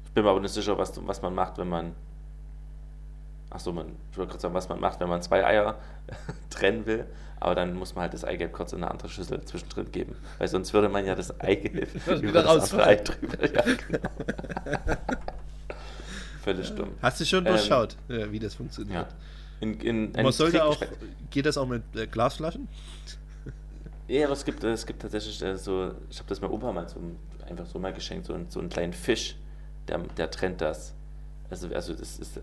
[0.05, 1.93] ich bin mir aber nicht sicher, was, was man macht, wenn man.
[3.51, 5.79] Achso, man, ich wollte gerade sagen, was man macht, wenn man zwei Eier
[6.49, 7.05] trennen will.
[7.41, 10.15] Aber dann muss man halt das Eigelb kurz in eine andere Schüssel zwischendrin geben.
[10.39, 13.53] Weil sonst würde man ja das Eigelb über wieder das andere Ei drüber.
[13.53, 14.09] Ja, genau.
[16.43, 16.89] Völlig dumm.
[17.01, 19.07] Hast du schon Ähm, durchschaut, äh, wie das funktioniert?
[19.11, 19.15] Ja.
[19.61, 20.77] In, in, Man sollte auch.
[21.29, 22.67] Geht das auch mit äh, Glasflaschen?
[24.07, 26.87] Ja, aber es gibt, es gibt tatsächlich äh, so, ich habe das meinem Opa mal
[26.89, 26.99] so,
[27.47, 29.35] einfach so mal geschenkt, so, einen- so einen kleinen Fisch,
[29.87, 30.93] der, der trennt das.
[31.49, 32.39] Also, also das ist,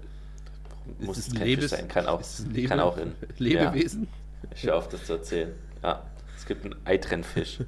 [0.98, 3.12] muss es es ein kein Lebes- Fisch sein, kann auch, Lebe- kann auch in.
[3.38, 4.08] Lebewesen?
[4.42, 5.52] Ja, ich höre auf, das zu erzählen.
[5.82, 6.02] Ja,
[6.36, 7.60] es gibt einen Eitrennfisch.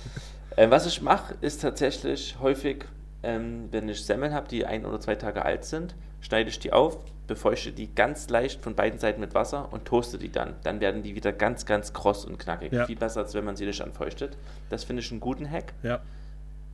[0.56, 2.84] ähm, was ich mache, ist tatsächlich häufig,
[3.22, 6.72] ähm, wenn ich Semmeln habe, die ein oder zwei Tage alt sind, schneide ich die
[6.72, 10.54] auf, befeuchte die ganz leicht von beiden Seiten mit Wasser und toaste die dann.
[10.62, 12.72] Dann werden die wieder ganz, ganz kross und knackig.
[12.72, 12.84] Ja.
[12.86, 14.36] Viel besser, als wenn man sie nicht anfeuchtet.
[14.68, 15.72] Das finde ich einen guten Hack.
[15.82, 16.00] Ja.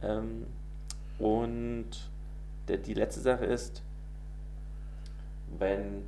[0.03, 0.47] Ähm,
[1.19, 1.87] und
[2.69, 3.83] der, die letzte Sache ist,
[5.59, 6.03] wenn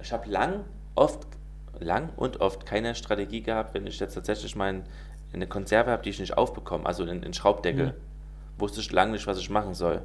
[0.00, 0.64] ich habe lang,
[0.94, 1.26] oft,
[1.80, 4.82] lang und oft keine Strategie gehabt, wenn ich jetzt tatsächlich mal ein-
[5.32, 8.60] eine Konserve habe, die ich nicht aufbekomme, also einen, einen Schraubdeckel, Mhm.
[8.60, 10.02] wusste ich lange nicht, was ich machen soll.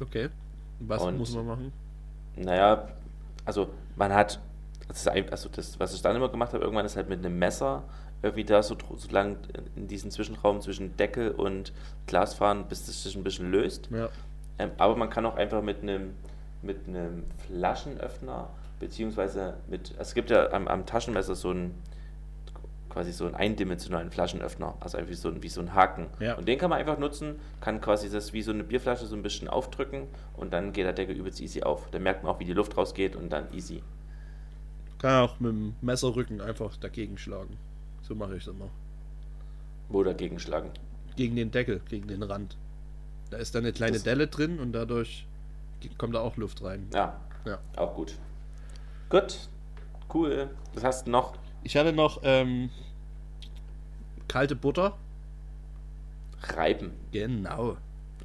[0.00, 0.28] Okay.
[0.80, 1.72] Was Und- muss man machen?
[2.36, 2.88] Naja,
[3.44, 4.40] also man hat,
[5.30, 7.82] also das, was ich dann immer gemacht habe, irgendwann ist halt mit einem Messer
[8.22, 9.36] irgendwie da so, so lang
[9.76, 11.72] in diesen Zwischenraum zwischen Deckel und
[12.06, 13.88] Glas fahren, bis das sich ein bisschen löst.
[13.90, 14.08] Ja.
[14.58, 16.14] Ähm, aber man kann auch einfach mit einem,
[16.62, 18.48] mit einem Flaschenöffner,
[18.80, 21.74] beziehungsweise mit, also es gibt ja am, am Taschenmesser so einen,
[22.88, 26.08] quasi so einen eindimensionalen Flaschenöffner, also einfach wie so, ein, wie so ein Haken.
[26.20, 26.34] Ja.
[26.34, 29.22] Und den kann man einfach nutzen, kann quasi das wie so eine Bierflasche so ein
[29.22, 31.90] bisschen aufdrücken und dann geht der Deckel übelst easy auf.
[31.90, 33.82] Dann merkt man auch, wie die Luft rausgeht und dann easy.
[34.98, 37.56] Kann auch mit dem Messerrücken einfach dagegen schlagen.
[38.02, 38.68] So mache ich es immer.
[39.88, 40.70] Wo dagegen schlagen.
[41.16, 42.56] Gegen den Deckel, gegen den Rand.
[43.30, 45.26] Da ist dann eine kleine Das- Delle drin und dadurch
[45.98, 46.88] kommt da auch Luft rein.
[46.92, 47.58] Ja, Ja.
[47.76, 48.14] auch gut.
[49.10, 49.48] Gut,
[50.14, 50.50] cool.
[50.74, 51.34] Was hast du noch?
[51.64, 52.70] Ich hatte noch ähm,
[54.28, 54.96] kalte Butter
[56.42, 56.92] reiben.
[57.12, 57.76] Genau.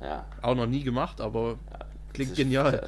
[0.02, 0.26] Ja.
[0.42, 1.80] Auch noch nie gemacht, aber ja
[2.14, 2.88] klingt genial.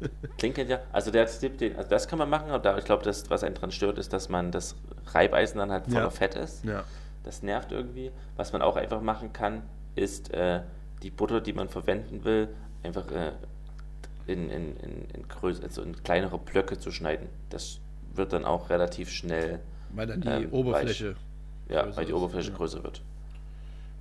[0.00, 0.82] Äh, klingt genial.
[0.92, 3.54] Also der Tipp, den, also das kann man machen, aber ich glaube, das, was einen
[3.54, 4.74] dran stört, ist, dass man das
[5.06, 6.10] Reibeisen dann halt voller Ja.
[6.10, 6.64] Fett ist.
[6.64, 6.84] Ja.
[7.24, 8.10] Das nervt irgendwie.
[8.36, 9.62] Was man auch einfach machen kann,
[9.94, 10.60] ist äh,
[11.02, 12.48] die Butter, die man verwenden will,
[12.82, 13.32] einfach äh,
[14.28, 17.28] in, in, in, in, größ also in kleinere Blöcke zu schneiden.
[17.50, 17.80] Das
[18.14, 19.60] wird dann auch relativ schnell,
[19.94, 21.16] Weil dann die Ähm, Oberfläche.
[21.68, 22.56] ja, Größer weil die ist, Oberfläche ja.
[22.56, 23.02] größer wird.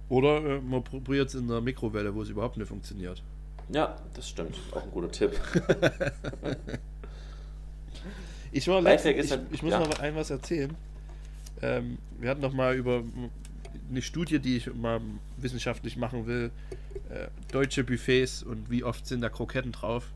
[0.09, 3.23] Oder äh, man probiert es in der Mikrowelle, wo es überhaupt nicht funktioniert.
[3.69, 4.55] Ja, das stimmt.
[4.71, 5.31] Auch ein guter Tipp.
[8.51, 9.79] Ich war letztens, ist ich, ich muss ja.
[9.79, 10.73] noch ein was erzählen.
[11.61, 13.03] Ähm, wir hatten noch mal über
[13.89, 15.01] eine Studie, die ich mal
[15.37, 16.51] wissenschaftlich machen will.
[17.09, 20.11] Äh, deutsche Buffets und wie oft sind da Kroketten drauf.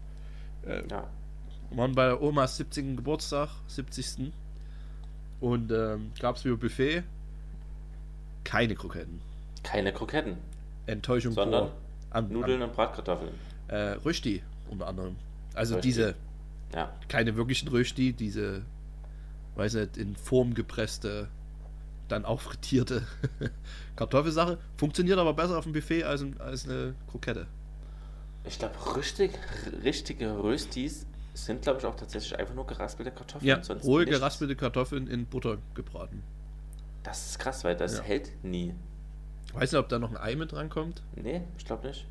[0.66, 1.08] Äh, Ja.
[1.72, 2.98] waren bei der Omas 70.
[2.98, 4.32] Geburtstag, 70.
[5.40, 7.04] Und ähm, gab es wieder Buffet.
[8.44, 9.22] Keine Kroketten.
[9.64, 10.38] Keine Kroketten,
[10.88, 11.74] Enttäuschung sondern pur.
[12.12, 13.32] Am- Nudeln und Bratkartoffeln.
[13.68, 15.16] Äh, Rösti unter anderem.
[15.54, 15.88] Also Rösti.
[15.88, 16.16] diese,
[16.74, 16.92] Ja.
[17.08, 18.64] keine wirklichen Rösti, diese,
[19.56, 21.28] weiß nicht, in Form gepresste,
[22.08, 23.04] dann auch frittierte
[23.96, 24.58] Kartoffelsache.
[24.78, 27.48] Funktioniert aber besser auf dem Buffet als, als eine Krokette.
[28.44, 29.32] Ich glaube, richtig,
[29.84, 33.48] richtige Röstis sind, glaube ich, auch tatsächlich einfach nur geraspelte Kartoffeln.
[33.48, 34.18] Ja, sonst rohe nichts.
[34.18, 36.24] geraspelte Kartoffeln in Butter gebraten.
[37.04, 38.04] Das ist krass, weil das Ja.
[38.04, 38.74] hält nie.
[39.54, 41.02] Weiß nicht, ob da noch ein Ei mit drankommt.
[41.16, 42.06] Nee, ich glaube nicht.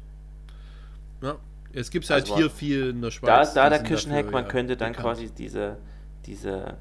[1.22, 1.36] Ja.
[1.72, 3.54] Es gibt halt Also hier viel in der Da, Schweiz.
[3.54, 5.04] da die der Küchenhack, dafür, man ja, könnte dann bekannt.
[5.18, 5.76] quasi diese,
[6.26, 6.76] diese,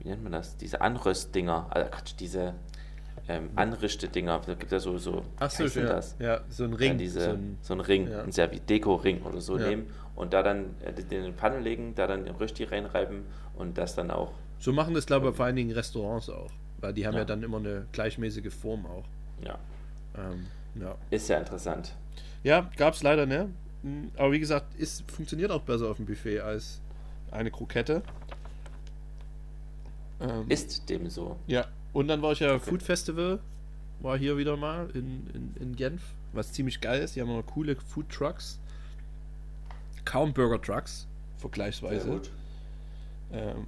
[0.00, 2.54] wie nennt man das, diese Anröstdinger, also Quatsch, diese
[3.28, 6.16] ähm, Anrichte-Dinger, da gibt es ja so, so Ach so, ja, das?
[6.18, 6.96] ja, so ein Ring.
[6.98, 8.22] diese, so ein, so ein Ring, ja.
[8.22, 9.68] ein sehr wie Deko-Ring oder so Ja.
[9.68, 13.22] nehmen und da dann äh, den in die Pfanne legen, da dann den Rösti reinreiben
[13.56, 16.50] und das dann auch, so machen das, glaube ich, vor allen Dingen Restaurants auch.
[16.80, 17.24] Weil die haben ja, Ja.
[17.24, 19.04] dann immer eine gleichmäßige Form auch.
[19.44, 19.58] ja,
[20.16, 20.46] Ähm,
[20.80, 20.94] ja.
[21.10, 21.94] ist ja interessant.
[22.42, 23.50] Ja, gab es leider, ne?
[23.82, 26.80] Mm, Aber wie gesagt, ist, funktioniert auch besser auf dem Buffet als
[27.30, 28.02] eine Krokette.
[30.20, 31.36] Ähm, Ist dem so.
[31.46, 31.66] ja,
[31.96, 33.40] und dann war ich ja Food Festival,
[34.00, 36.02] war hier wieder mal in, in, in Genf,
[36.34, 37.16] was ziemlich geil ist.
[37.16, 38.60] Die haben auch coole Food Trucks.
[40.04, 41.06] Kaum Burger Trucks,
[41.38, 42.20] vergleichsweise.
[43.32, 43.64] Ähm,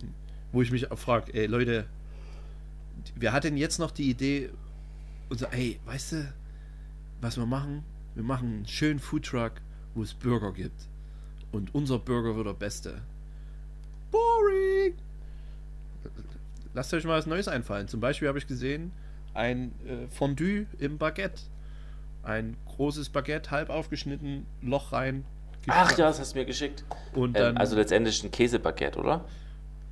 [0.52, 1.86] wo ich mich auch frage, ey Leute,
[3.14, 4.50] wer hat denn jetzt noch die Idee
[5.30, 6.34] und so, ey, weißt du,
[7.22, 7.82] was wir machen?
[8.14, 9.52] Wir machen einen schönen Foodtruck,
[9.94, 10.86] wo es Burger gibt.
[11.50, 13.00] Und unser Burger wird der beste.
[14.10, 14.96] Boring!
[16.78, 17.88] Lasst euch mal was Neues einfallen.
[17.88, 18.92] Zum Beispiel habe ich gesehen,
[19.34, 21.42] ein äh, Fondue im Baguette.
[22.22, 25.24] Ein großes Baguette, halb aufgeschnitten, Loch rein.
[25.66, 26.84] Ach ja, das hast du mir geschickt.
[27.14, 29.24] Und Ähm, dann, also letztendlich ein Käsebaguette, oder?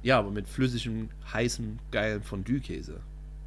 [0.05, 3.01] ja, aber mit flüssigem, heißem, geilen Fondue-Käse.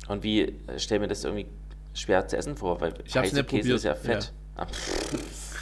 [0.10, 1.46] Und wie äh, stell mir das irgendwie
[1.94, 2.82] schwer zu essen vor?
[2.82, 4.34] Weil Ich nicht Käse ist ja probiert, fett.
[4.58, 4.68] Ah.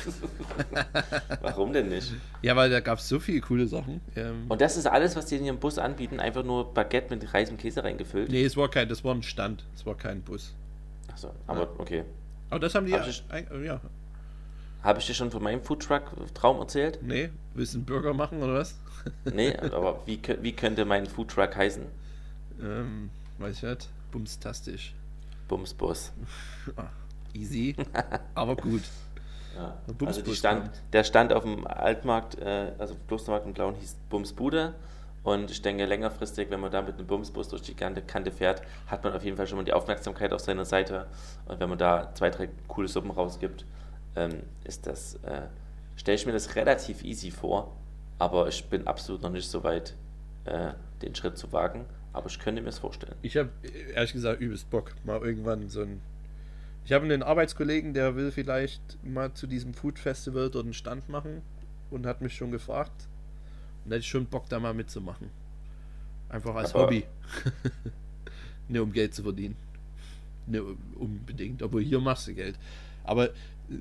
[1.42, 2.14] Warum denn nicht?
[2.42, 4.02] Ja, weil da gab es so viele coole Sachen.
[4.16, 7.32] Ähm, Und das ist alles, was die in ihrem Bus anbieten, einfach nur Baguette mit
[7.32, 8.30] heißem Käse reingefüllt.
[8.30, 10.54] nee, es war kein, das war ein Stand, es war kein Bus.
[11.12, 11.70] Achso, aber Ja.
[11.78, 12.04] okay.
[12.50, 13.80] Aber das haben die Hab ja, ich- ein- ja.
[14.84, 17.00] Habe ich dir schon von meinem Foodtruck-Traum erzählt?
[17.02, 18.76] Nee, willst du einen Burger machen oder was?
[19.34, 21.84] Nee, aber wie, wie könnte mein Foodtruck heißen?
[22.62, 23.90] ähm, weiß ich nicht.
[24.12, 24.94] Bumstastisch.
[25.48, 26.12] Bumsbus.
[26.76, 26.90] Ah,
[27.34, 27.76] easy,
[28.36, 28.82] aber gut.
[29.58, 29.78] Ja.
[30.06, 34.76] Also stand, der stand auf dem Altmarkt, äh, also Klostermarkt im Blauen hieß Bumsbude.
[35.24, 38.62] Und ich denke, längerfristig, wenn man da mit einem Bumsbus durch die Kante, Kante fährt,
[38.86, 41.08] hat man auf jeden Fall schon mal die Aufmerksamkeit auf seiner Seite.
[41.48, 43.66] Und wenn man da zwei, drei coole Suppen rausgibt,
[44.16, 45.42] ähm, ist das, äh,
[45.98, 47.76] stelle ich mir das relativ easy vor.
[48.20, 49.96] Aber ich bin absolut noch nicht so weit,
[50.46, 51.86] äh, den Schritt zu wagen.
[52.14, 53.16] Aber ich könnte mir es vorstellen.
[53.22, 53.50] Ich habe
[53.94, 56.02] ehrlich gesagt übelst Bock, mal irgendwann so ein.
[56.88, 61.10] Ich habe einen Arbeitskollegen, der will vielleicht mal zu diesem Food Festival dort einen Stand
[61.10, 61.42] machen
[61.92, 63.10] und hat mich schon gefragt.
[63.84, 65.30] Und hätte ich schon Bock, da mal mitzumachen.
[66.30, 67.04] Einfach als Aber- Hobby.
[68.70, 69.58] ne, um Geld zu verdienen.
[70.46, 70.64] Ne,
[70.96, 71.62] unbedingt.
[71.62, 72.58] Obwohl hier machst du Geld.
[73.04, 73.32] Aber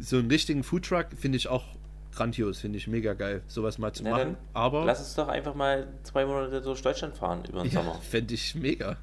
[0.01, 1.65] so einen richtigen Foodtruck finde ich auch
[2.13, 4.37] grandios, finde ich mega geil, sowas mal zu Na, machen.
[4.53, 8.01] Aber Lass uns doch einfach mal zwei Monate durch Deutschland fahren über den ja, Sommer.
[8.01, 8.97] fände ich mega.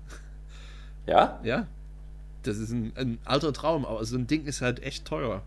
[1.06, 1.40] Ja?
[1.46, 1.68] Ja,
[2.44, 5.44] das ist ein, ein alter Traum, aber so ein Ding ist halt echt teuer,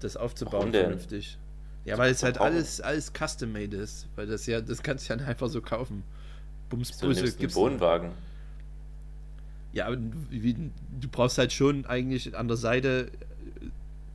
[0.00, 1.38] das aufzubauen vernünftig.
[1.84, 5.20] Ja, weil es halt alles, alles custom-made ist, weil das ja, das kannst du ja
[5.26, 6.02] einfach so kaufen.
[6.68, 7.56] Bumsbusse nimmst einen gibt's.
[7.56, 8.10] Wohnwagen.
[9.72, 9.96] Ja, aber
[10.30, 13.10] wie, du brauchst halt schon eigentlich an der Seite,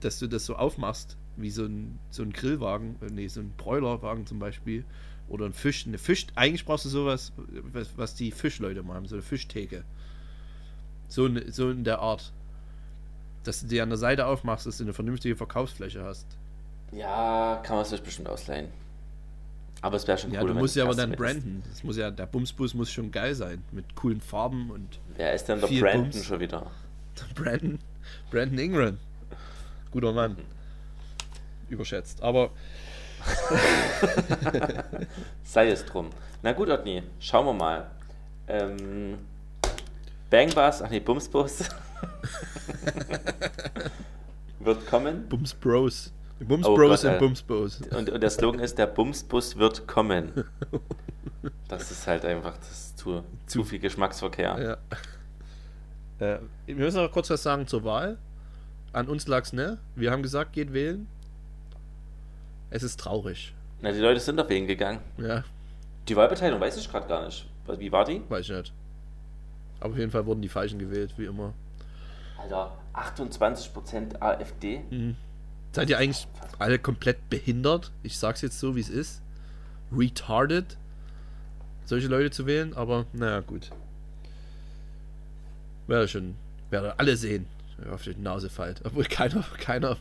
[0.02, 3.54] dass du das so aufmachst, wie so ein, so ein Grillwagen, äh, nee, so ein
[3.58, 4.84] Bräulerwagen zum Beispiel.
[5.30, 5.88] Oder ein Fisch.
[5.88, 7.32] Eine Fisch, eigentlich brauchst du sowas,
[7.72, 9.84] was, was die Fischleute machen, so eine Fischtheke.
[11.14, 12.32] So in, so in der Art.
[13.44, 16.26] Dass du die an der Seite aufmachst, dass du eine vernünftige Verkaufsfläche hast.
[16.92, 18.70] Ja, kann man sich bestimmt ausleihen.
[19.84, 21.62] Aber es wäre schon Ja, cool, du wenn musst du ja aber dann branden.
[21.70, 23.64] Das muss ja, der Bumsbus muss schon geil sein.
[23.72, 24.98] Mit coolen Farben und.
[25.16, 26.26] Wer ist denn der Brandon Bums.
[26.26, 26.72] schon wieder?
[27.36, 27.78] Brandon,
[28.32, 28.98] Brandon Ingram.
[29.92, 30.36] Guter Mann.
[31.70, 32.24] Überschätzt.
[32.24, 32.50] Aber
[35.44, 36.10] Sei es drum.
[36.42, 37.92] Na gut, Otni, schauen wir mal.
[38.48, 39.20] Ähm,
[40.34, 41.60] Bangbus, ach nee, Bumsbus
[44.60, 45.30] wird kommen.
[45.30, 46.12] Bums Bros.
[46.40, 47.20] Bums Oh Bros Gott, und äh.
[47.20, 47.82] Bums Bros.
[47.92, 50.34] Und, und der Slogan ist, der Bumsbus wird kommen.
[51.68, 54.78] Das ist halt einfach das ist zu, zu viel Geschmacksverkehr.
[56.20, 56.26] Ja.
[56.36, 58.18] Äh, wir müssen noch kurz was sagen zur Wahl.
[58.94, 59.78] An uns lag's ne?
[59.96, 61.08] Wir haben gesagt, geht wählen.
[62.70, 63.54] Es ist traurig.
[63.82, 65.00] Na, die Leute sind auf wen gegangen.
[65.18, 65.44] Ja,
[66.08, 67.46] Die Wahlbeteiligung weiß ich gerade gar nicht.
[67.78, 68.22] Wie war die?
[68.30, 68.74] weiß ich nicht.
[69.84, 71.54] Aber auf jeden Fall wurden die Falschen gewählt, wie immer.
[72.38, 74.82] Alter, 28% AfD.
[74.90, 75.18] Mhm.
[75.74, 76.26] Seid ihr eigentlich
[76.58, 77.92] alle komplett behindert?
[78.02, 79.22] Ich sag's jetzt so, wie es ist.
[79.92, 80.78] Retarded,
[81.84, 83.72] solche Leute zu wählen, aber naja, gut.
[85.88, 86.36] Werde schon,
[86.70, 87.46] werde alle sehen,
[87.92, 88.80] auf die Nase fallt.
[88.86, 89.98] Obwohl keiner, keiner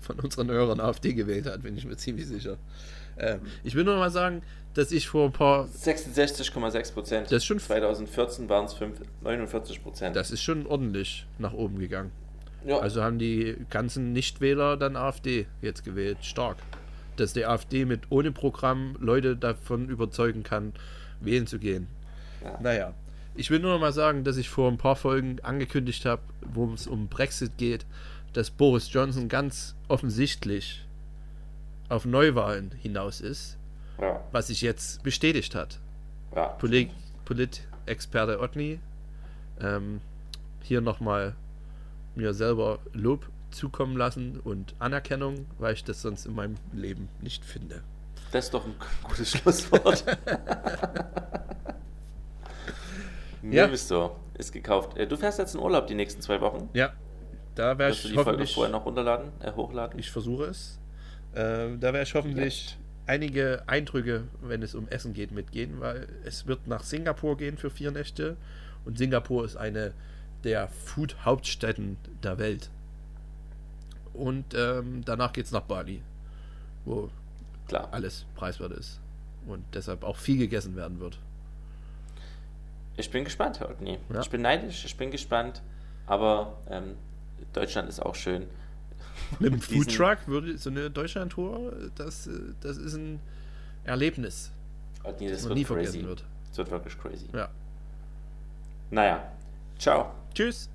[0.00, 2.56] von unseren Hörern AfD gewählt hat, bin ich mir ziemlich sicher.
[3.22, 4.42] Ähm, ich will nur mal sagen,
[4.74, 5.66] dass ich vor ein paar.
[5.68, 7.22] 66,6%.
[7.24, 8.74] Das ist schon- 2014 waren es
[9.22, 10.16] 49%.
[10.16, 12.10] Das ist schon ordentlich nach oben gegangen.
[12.66, 16.18] ja, Also haben die ganzen Nichtwähler dann AfD jetzt gewählt.
[16.22, 16.56] Stark.
[17.16, 20.72] Dass die AfD mit ohne Programm Leute davon überzeugen kann,
[21.20, 21.86] wählen zu gehen.
[22.42, 22.58] Ja.
[22.60, 22.94] Naja.
[23.34, 26.72] Ich will nur noch mal sagen, dass ich vor ein paar Folgen angekündigt habe, wo
[26.72, 27.84] es um Brexit geht,
[28.32, 30.84] dass Boris Johnson ganz offensichtlich
[31.92, 33.58] auf Neuwahlen hinaus ist,
[34.00, 35.78] ja, was sich jetzt bestätigt hat.
[36.34, 36.46] ja.
[36.58, 36.90] Polit-
[37.24, 38.80] Polit-Experte Otni.
[39.60, 40.00] Ähm,
[40.62, 41.34] hier nochmal
[42.14, 47.44] mir selber Lob zukommen lassen und Anerkennung, weil ich das sonst in meinem Leben nicht
[47.44, 47.82] finde.
[48.32, 50.04] Das ist doch ein gutes Schlusswort.
[53.44, 53.64] Ja.
[53.64, 53.66] ja.
[53.66, 54.10] bist du.
[54.34, 54.96] Ist gekauft.
[54.96, 56.68] Äh, Du fährst jetzt in Urlaub die nächsten zwei Wochen.
[56.74, 56.92] Ja,
[57.56, 59.98] da werde ich die Folge vorher noch runterladen, äh, hochladen?
[59.98, 60.78] Ich versuche es.
[61.34, 62.76] Äh, da werde ich hoffentlich
[63.06, 67.70] einige Eindrücke, wenn es um Essen geht, mitgehen, weil es wird nach Singapur gehen für
[67.70, 68.36] vier Nächte
[68.84, 69.92] und Singapur ist eine
[70.44, 72.70] der Food-Hauptstädten der Welt.
[74.12, 76.02] Und ähm, danach geht es nach Bali,
[76.84, 77.10] wo
[77.68, 77.88] Klar.
[77.92, 79.00] alles preiswert ist
[79.46, 81.18] und deshalb auch viel gegessen werden wird.
[82.96, 83.98] Ich bin gespannt, Herr Otni.
[84.12, 84.20] Ja.
[84.20, 85.62] Ich bin neidisch, ich bin gespannt.
[86.06, 86.96] Aber ähm,
[87.52, 88.46] Deutschland ist auch schön.
[89.38, 92.28] Mit dem Diesen- Foodtruck würde so eine Deutschland-Tour, das,
[92.60, 93.20] das ist ein
[93.84, 94.50] Erlebnis,
[95.04, 95.84] Otni, das das man wird nie crazy.
[95.92, 96.24] vergessen wird.
[96.48, 97.26] Das wird wirklich crazy.
[97.32, 97.48] Ja.
[98.90, 99.22] Naja,
[99.78, 100.12] ciao.
[100.34, 100.68] Tschüss.